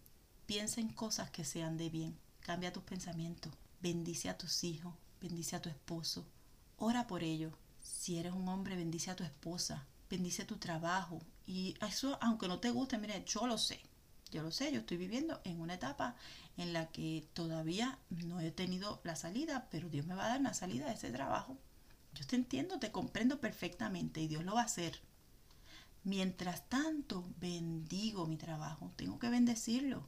Piensa 0.45 0.79
en 0.79 0.89
cosas 0.89 1.29
que 1.29 1.43
sean 1.43 1.75
de 1.77 1.89
bien. 1.89 2.17
Cambia 2.39 2.71
tus 2.71 2.83
pensamientos. 2.83 3.51
Bendice 3.81 4.29
a 4.29 4.38
tus 4.38 4.63
hijos. 4.63 4.93
Bendice 5.19 5.57
a 5.57 5.61
tu 5.61 5.67
esposo. 5.67 6.25
Ora 6.77 7.07
por 7.07 7.23
ellos. 7.23 7.53
Si 7.81 8.17
eres 8.17 8.33
un 8.33 8.47
hombre, 8.47 8.75
bendice 8.75 9.11
a 9.11 9.15
tu 9.15 9.23
esposa. 9.23 9.85
Bendice 10.09 10.45
tu 10.45 10.57
trabajo. 10.57 11.21
Y 11.45 11.75
eso, 11.81 12.17
aunque 12.21 12.47
no 12.47 12.59
te 12.59 12.71
guste, 12.71 12.97
mire, 12.97 13.23
yo 13.25 13.47
lo 13.47 13.57
sé. 13.57 13.81
Yo 14.31 14.41
lo 14.41 14.51
sé, 14.51 14.71
yo 14.71 14.79
estoy 14.79 14.97
viviendo 14.97 15.39
en 15.43 15.61
una 15.61 15.75
etapa 15.75 16.15
en 16.57 16.73
la 16.73 16.87
que 16.87 17.27
todavía 17.33 17.99
no 18.09 18.39
he 18.39 18.51
tenido 18.51 18.99
la 19.03 19.15
salida, 19.15 19.67
pero 19.71 19.89
Dios 19.89 20.05
me 20.05 20.15
va 20.15 20.25
a 20.25 20.29
dar 20.29 20.39
una 20.39 20.53
salida 20.53 20.87
de 20.87 20.93
ese 20.93 21.11
trabajo. 21.11 21.57
Yo 22.13 22.25
te 22.25 22.35
entiendo, 22.35 22.79
te 22.79 22.91
comprendo 22.91 23.39
perfectamente 23.39 24.21
y 24.21 24.27
Dios 24.27 24.43
lo 24.43 24.55
va 24.55 24.61
a 24.61 24.65
hacer. 24.65 24.99
Mientras 26.03 26.67
tanto, 26.69 27.25
bendigo 27.39 28.25
mi 28.25 28.37
trabajo, 28.37 28.91
tengo 28.95 29.19
que 29.19 29.29
bendecirlo. 29.29 30.07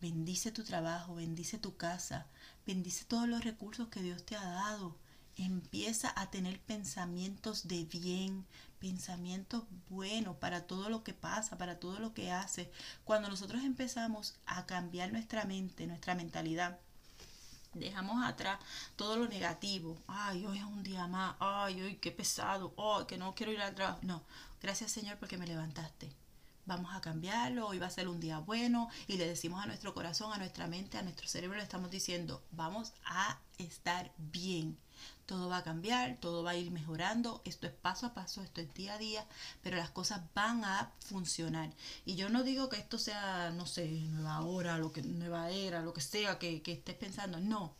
Bendice 0.00 0.52
tu 0.52 0.62
trabajo, 0.62 1.14
bendice 1.14 1.58
tu 1.58 1.76
casa, 1.76 2.26
bendice 2.66 3.04
todos 3.04 3.28
los 3.28 3.44
recursos 3.44 3.88
que 3.88 4.02
Dios 4.02 4.24
te 4.24 4.36
ha 4.36 4.44
dado. 4.44 4.96
Empieza 5.38 6.12
a 6.20 6.32
tener 6.32 6.58
pensamientos 6.58 7.68
de 7.68 7.84
bien, 7.84 8.44
pensamientos 8.80 9.62
buenos 9.88 10.36
para 10.36 10.66
todo 10.66 10.88
lo 10.88 11.04
que 11.04 11.14
pasa, 11.14 11.56
para 11.56 11.78
todo 11.78 12.00
lo 12.00 12.12
que 12.12 12.32
hace. 12.32 12.72
Cuando 13.04 13.28
nosotros 13.28 13.62
empezamos 13.62 14.34
a 14.46 14.66
cambiar 14.66 15.12
nuestra 15.12 15.44
mente, 15.44 15.86
nuestra 15.86 16.16
mentalidad, 16.16 16.80
dejamos 17.72 18.26
atrás 18.26 18.58
todo 18.96 19.16
lo 19.16 19.28
negativo. 19.28 19.96
Ay, 20.08 20.44
hoy 20.44 20.58
es 20.58 20.64
un 20.64 20.82
día 20.82 21.06
más. 21.06 21.36
Ay, 21.38 21.82
hoy 21.82 21.94
qué 21.98 22.10
pesado. 22.10 22.74
Ay, 22.76 23.06
que 23.06 23.16
no 23.16 23.36
quiero 23.36 23.52
ir 23.52 23.60
al 23.60 23.76
trabajo. 23.76 24.00
No, 24.02 24.24
gracias 24.60 24.90
Señor 24.90 25.18
porque 25.18 25.38
me 25.38 25.46
levantaste. 25.46 26.12
Vamos 26.66 26.92
a 26.96 27.00
cambiarlo, 27.00 27.68
hoy 27.68 27.78
va 27.78 27.86
a 27.86 27.90
ser 27.90 28.08
un 28.08 28.18
día 28.18 28.40
bueno 28.40 28.90
y 29.06 29.18
le 29.18 29.26
decimos 29.28 29.62
a 29.62 29.66
nuestro 29.66 29.94
corazón, 29.94 30.32
a 30.32 30.38
nuestra 30.38 30.66
mente, 30.66 30.98
a 30.98 31.02
nuestro 31.02 31.28
cerebro, 31.28 31.56
le 31.56 31.62
estamos 31.62 31.90
diciendo, 31.90 32.42
vamos 32.50 32.92
a 33.06 33.38
estar 33.56 34.12
bien 34.18 34.76
todo 35.26 35.48
va 35.48 35.58
a 35.58 35.62
cambiar, 35.62 36.16
todo 36.20 36.42
va 36.42 36.52
a 36.52 36.56
ir 36.56 36.70
mejorando, 36.70 37.42
esto 37.44 37.66
es 37.66 37.72
paso 37.72 38.06
a 38.06 38.14
paso, 38.14 38.42
esto 38.42 38.60
es 38.60 38.72
día 38.74 38.94
a 38.94 38.98
día, 38.98 39.26
pero 39.62 39.76
las 39.76 39.90
cosas 39.90 40.22
van 40.34 40.64
a 40.64 40.92
funcionar. 41.00 41.70
Y 42.06 42.14
yo 42.16 42.28
no 42.30 42.42
digo 42.42 42.68
que 42.68 42.76
esto 42.76 42.98
sea, 42.98 43.50
no 43.50 43.66
sé, 43.66 43.88
nueva 43.88 44.40
hora, 44.40 44.78
lo 44.78 44.92
que, 44.92 45.02
nueva 45.02 45.50
era, 45.50 45.82
lo 45.82 45.92
que 45.92 46.00
sea 46.00 46.38
que, 46.38 46.62
que 46.62 46.72
estés 46.72 46.96
pensando, 46.96 47.40
no. 47.40 47.74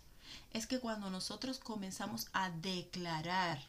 Es 0.53 0.67
que 0.67 0.79
cuando 0.79 1.09
nosotros 1.11 1.59
comenzamos 1.59 2.29
a 2.33 2.51
declarar 2.51 3.61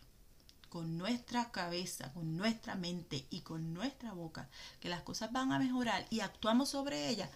con 0.70 0.98
nuestra 0.98 1.52
cabeza, 1.52 2.12
con 2.14 2.38
nuestra 2.38 2.76
mente 2.76 3.26
y 3.30 3.42
con 3.42 3.74
nuestra 3.74 4.14
boca 4.14 4.48
que 4.80 4.90
las 4.90 5.02
cosas 5.02 5.32
van 5.32 5.52
a 5.52 5.60
mejorar 5.60 6.06
y 6.10 6.20
actuamos 6.20 6.70
sobre 6.70 7.10
ellas, 7.10 7.30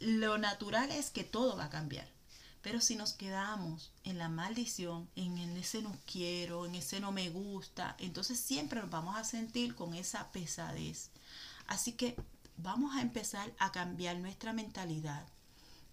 lo 0.00 0.38
natural 0.38 0.90
es 0.90 1.10
que 1.10 1.24
todo 1.24 1.56
va 1.56 1.66
a 1.66 1.70
cambiar. 1.70 2.15
Pero 2.66 2.80
si 2.80 2.96
nos 2.96 3.12
quedamos 3.12 3.92
en 4.02 4.18
la 4.18 4.28
maldición, 4.28 5.08
en 5.14 5.38
ese 5.56 5.82
no 5.82 5.96
quiero, 6.04 6.66
en 6.66 6.74
ese 6.74 6.98
no 6.98 7.12
me 7.12 7.30
gusta, 7.30 7.94
entonces 8.00 8.40
siempre 8.40 8.80
nos 8.80 8.90
vamos 8.90 9.14
a 9.14 9.22
sentir 9.22 9.76
con 9.76 9.94
esa 9.94 10.32
pesadez. 10.32 11.10
Así 11.68 11.92
que 11.92 12.16
vamos 12.56 12.96
a 12.96 13.02
empezar 13.02 13.52
a 13.60 13.70
cambiar 13.70 14.16
nuestra 14.16 14.52
mentalidad. 14.52 15.24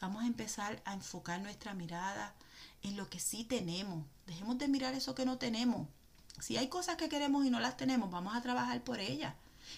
Vamos 0.01 0.23
a 0.23 0.25
empezar 0.25 0.81
a 0.83 0.95
enfocar 0.95 1.41
nuestra 1.41 1.75
mirada 1.75 2.33
en 2.81 2.97
lo 2.97 3.07
que 3.07 3.19
sí 3.19 3.43
tenemos. 3.43 4.03
Dejemos 4.25 4.57
de 4.57 4.67
mirar 4.67 4.95
eso 4.95 5.13
que 5.13 5.27
no 5.27 5.37
tenemos. 5.37 5.87
Si 6.41 6.57
hay 6.57 6.69
cosas 6.69 6.95
que 6.95 7.07
queremos 7.07 7.45
y 7.45 7.51
no 7.51 7.59
las 7.59 7.77
tenemos, 7.77 8.09
vamos 8.09 8.35
a 8.35 8.41
trabajar 8.41 8.83
por 8.83 8.99
ellas. 8.99 9.35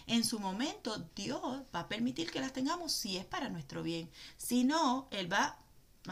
En 0.08 0.24
su 0.24 0.40
momento, 0.40 0.98
Dios 1.14 1.42
va 1.76 1.82
a 1.82 1.90
permitir 1.90 2.32
que 2.32 2.40
las 2.40 2.54
tengamos 2.54 2.94
si 2.94 3.18
es 3.18 3.26
para 3.26 3.50
nuestro 3.50 3.84
bien. 3.84 4.10
Si 4.38 4.64
no, 4.64 5.10
Él 5.12 5.30
va 5.30 5.58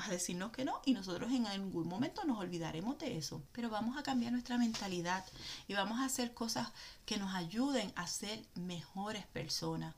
a 0.02 0.10
decirnos 0.10 0.52
que 0.52 0.66
no 0.66 0.82
y 0.86 0.94
nosotros 0.94 1.32
en 1.32 1.46
algún 1.46 1.88
momento 1.88 2.24
nos 2.26 2.40
olvidaremos 2.40 2.98
de 2.98 3.18
eso. 3.18 3.44
Pero 3.52 3.70
vamos 3.70 3.98
a 3.98 4.04
cambiar 4.04 4.32
nuestra 4.32 4.58
mentalidad 4.58 5.24
y 5.68 5.74
vamos 5.74 6.00
a 6.00 6.06
hacer 6.06 6.34
cosas 6.34 6.70
que 7.06 7.18
nos 7.18 7.34
ayuden 7.36 7.92
a 7.96 8.08
ser 8.08 8.44
mejores 8.56 9.26
personas. 9.28 9.96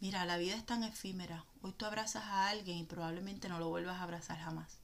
Mira, 0.00 0.24
la 0.24 0.38
vida 0.38 0.54
es 0.54 0.64
tan 0.64 0.84
efímera. 0.84 1.44
Hoy 1.60 1.72
tú 1.72 1.84
abrazas 1.84 2.24
a 2.24 2.48
alguien 2.48 2.78
y 2.78 2.84
probablemente 2.84 3.48
no 3.48 3.58
lo 3.58 3.68
vuelvas 3.68 3.96
a 3.96 4.04
abrazar 4.04 4.38
jamás. 4.38 4.78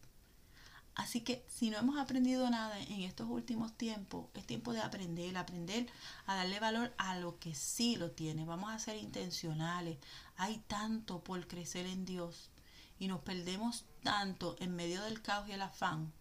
Así 0.97 1.23
que 1.23 1.45
si 1.49 1.71
no 1.71 1.79
hemos 1.79 1.99
aprendido 1.99 2.49
nada 2.51 2.79
en 2.79 3.03
estos 3.03 3.29
últimos 3.29 3.77
tiempos, 3.77 4.27
es 4.35 4.47
tiempo 4.47 4.73
de 4.73 4.81
aprender, 4.81 5.37
aprender 5.37 5.89
a 6.27 6.37
darle 6.37 6.61
valor 6.61 6.93
a 6.99 7.19
lo 7.19 7.39
que 7.39 7.55
sí 7.55 7.97
lo 7.97 8.13
tiene. 8.13 8.45
Vamos 8.45 8.73
a 8.73 8.79
ser 8.79 8.97
intencionales. 8.97 9.99
Hay 10.37 10.59
tanto 10.69 11.25
por 11.25 11.47
crecer 11.49 11.87
en 11.87 12.05
Dios 12.05 12.51
y 12.99 13.09
nos 13.09 13.21
perdemos 13.21 13.85
tanto 14.03 14.57
en 14.61 14.77
medio 14.77 15.03
del 15.03 15.23
caos 15.23 15.49
y 15.49 15.53
el 15.53 15.63
afán. 15.63 16.13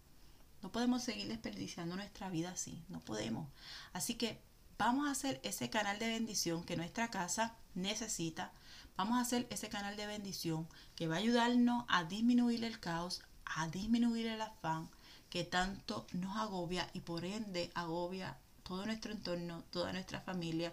No 0.62 0.72
podemos 0.72 1.02
seguir 1.02 1.28
desperdiciando 1.28 1.96
nuestra 1.96 2.30
vida 2.30 2.50
así, 2.50 2.82
no 2.88 3.00
podemos. 3.00 3.48
Así 3.92 4.14
que 4.14 4.40
vamos 4.78 5.06
a 5.06 5.12
hacer 5.12 5.40
ese 5.42 5.70
canal 5.70 5.98
de 5.98 6.08
bendición 6.08 6.64
que 6.64 6.76
nuestra 6.76 7.10
casa 7.10 7.54
necesita. 7.74 8.52
Vamos 8.96 9.18
a 9.18 9.22
hacer 9.22 9.46
ese 9.50 9.68
canal 9.68 9.96
de 9.96 10.06
bendición 10.06 10.66
que 10.96 11.06
va 11.06 11.16
a 11.16 11.18
ayudarnos 11.18 11.84
a 11.88 12.04
disminuir 12.04 12.64
el 12.64 12.80
caos, 12.80 13.22
a 13.44 13.68
disminuir 13.68 14.26
el 14.26 14.40
afán 14.40 14.88
que 15.34 15.42
tanto 15.42 16.06
nos 16.12 16.36
agobia 16.36 16.88
y 16.92 17.00
por 17.00 17.24
ende 17.24 17.72
agobia 17.74 18.38
todo 18.62 18.86
nuestro 18.86 19.12
entorno, 19.12 19.64
toda 19.70 19.92
nuestra 19.92 20.20
familia 20.20 20.72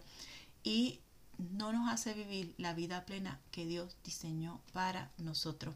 y 0.64 1.00
no 1.38 1.74
nos 1.74 1.92
hace 1.92 2.14
vivir 2.14 2.54
la 2.58 2.74
vida 2.74 3.06
plena 3.06 3.40
que 3.52 3.66
Dios 3.66 3.98
diseñó 4.04 4.62
para 4.72 5.12
nosotros. 5.18 5.74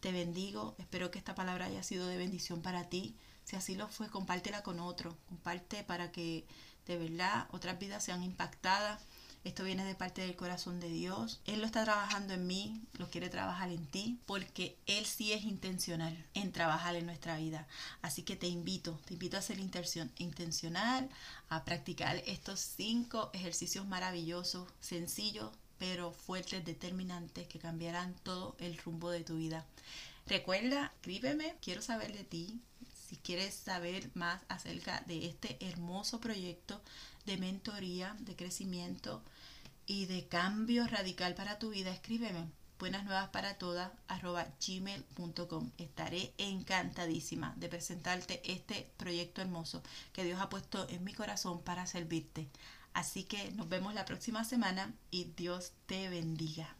Te 0.00 0.12
bendigo, 0.12 0.74
espero 0.78 1.10
que 1.10 1.18
esta 1.18 1.34
palabra 1.34 1.66
haya 1.66 1.82
sido 1.82 2.06
de 2.06 2.18
bendición 2.18 2.62
para 2.62 2.88
ti. 2.88 3.16
Si 3.44 3.56
así 3.56 3.74
lo 3.74 3.88
fue, 3.88 4.10
compártela 4.10 4.62
con 4.62 4.80
otro, 4.80 5.16
comparte 5.28 5.84
para 5.84 6.12
que 6.12 6.46
de 6.86 6.98
verdad 6.98 7.48
otras 7.50 7.78
vidas 7.78 8.04
sean 8.04 8.22
impactadas. 8.22 9.02
Esto 9.44 9.62
viene 9.62 9.84
de 9.84 9.94
parte 9.94 10.22
del 10.22 10.34
corazón 10.34 10.80
de 10.80 10.88
Dios. 10.88 11.40
Él 11.46 11.60
lo 11.60 11.66
está 11.66 11.84
trabajando 11.84 12.34
en 12.34 12.48
mí, 12.48 12.82
lo 12.94 13.08
quiere 13.08 13.28
trabajar 13.28 13.70
en 13.70 13.86
ti, 13.86 14.18
porque 14.26 14.76
Él 14.86 15.06
sí 15.06 15.32
es 15.32 15.44
intencional 15.44 16.26
en 16.34 16.50
trabajar 16.50 16.96
en 16.96 17.06
nuestra 17.06 17.36
vida. 17.36 17.68
Así 18.02 18.22
que 18.22 18.34
te 18.34 18.48
invito, 18.48 19.00
te 19.04 19.14
invito 19.14 19.36
a 19.36 19.42
ser 19.42 19.60
intencional, 19.60 21.08
a 21.48 21.64
practicar 21.64 22.16
estos 22.26 22.58
cinco 22.58 23.30
ejercicios 23.34 23.86
maravillosos, 23.86 24.68
sencillos, 24.80 25.52
pero 25.78 26.12
fuertes, 26.12 26.64
determinantes, 26.64 27.46
que 27.48 27.58
cambiarán 27.58 28.14
todo 28.22 28.56
el 28.58 28.78
rumbo 28.78 29.10
de 29.10 29.24
tu 29.24 29.36
vida. 29.36 29.64
Recuerda, 30.26 30.92
escríbeme, 30.96 31.56
quiero 31.62 31.82
saber 31.82 32.12
de 32.12 32.24
ti. 32.24 32.60
Si 33.08 33.16
quieres 33.16 33.54
saber 33.54 34.10
más 34.14 34.42
acerca 34.48 35.02
de 35.06 35.26
este 35.26 35.56
hermoso 35.60 36.18
proyecto 36.20 36.80
de 37.24 37.36
mentoría, 37.36 38.16
de 38.20 38.34
crecimiento 38.34 39.22
y 39.86 40.06
de 40.06 40.26
cambio 40.26 40.86
radical 40.88 41.34
para 41.34 41.58
tu 41.58 41.70
vida, 41.70 41.92
escríbeme. 41.92 42.48
buenas 42.78 43.04
nuevas 43.04 43.28
para 43.28 43.54
todas 43.54 43.90
gmail.com. 44.66 45.70
Estaré 45.78 46.34
encantadísima 46.38 47.54
de 47.56 47.68
presentarte 47.68 48.42
este 48.44 48.90
proyecto 48.96 49.40
hermoso 49.40 49.82
que 50.12 50.24
Dios 50.24 50.40
ha 50.40 50.48
puesto 50.48 50.88
en 50.88 51.04
mi 51.04 51.14
corazón 51.14 51.62
para 51.62 51.86
servirte. 51.86 52.48
Así 52.96 53.24
que 53.24 53.52
nos 53.52 53.68
vemos 53.68 53.92
la 53.92 54.06
próxima 54.06 54.42
semana 54.42 54.94
y 55.10 55.24
Dios 55.36 55.74
te 55.84 56.08
bendiga. 56.08 56.74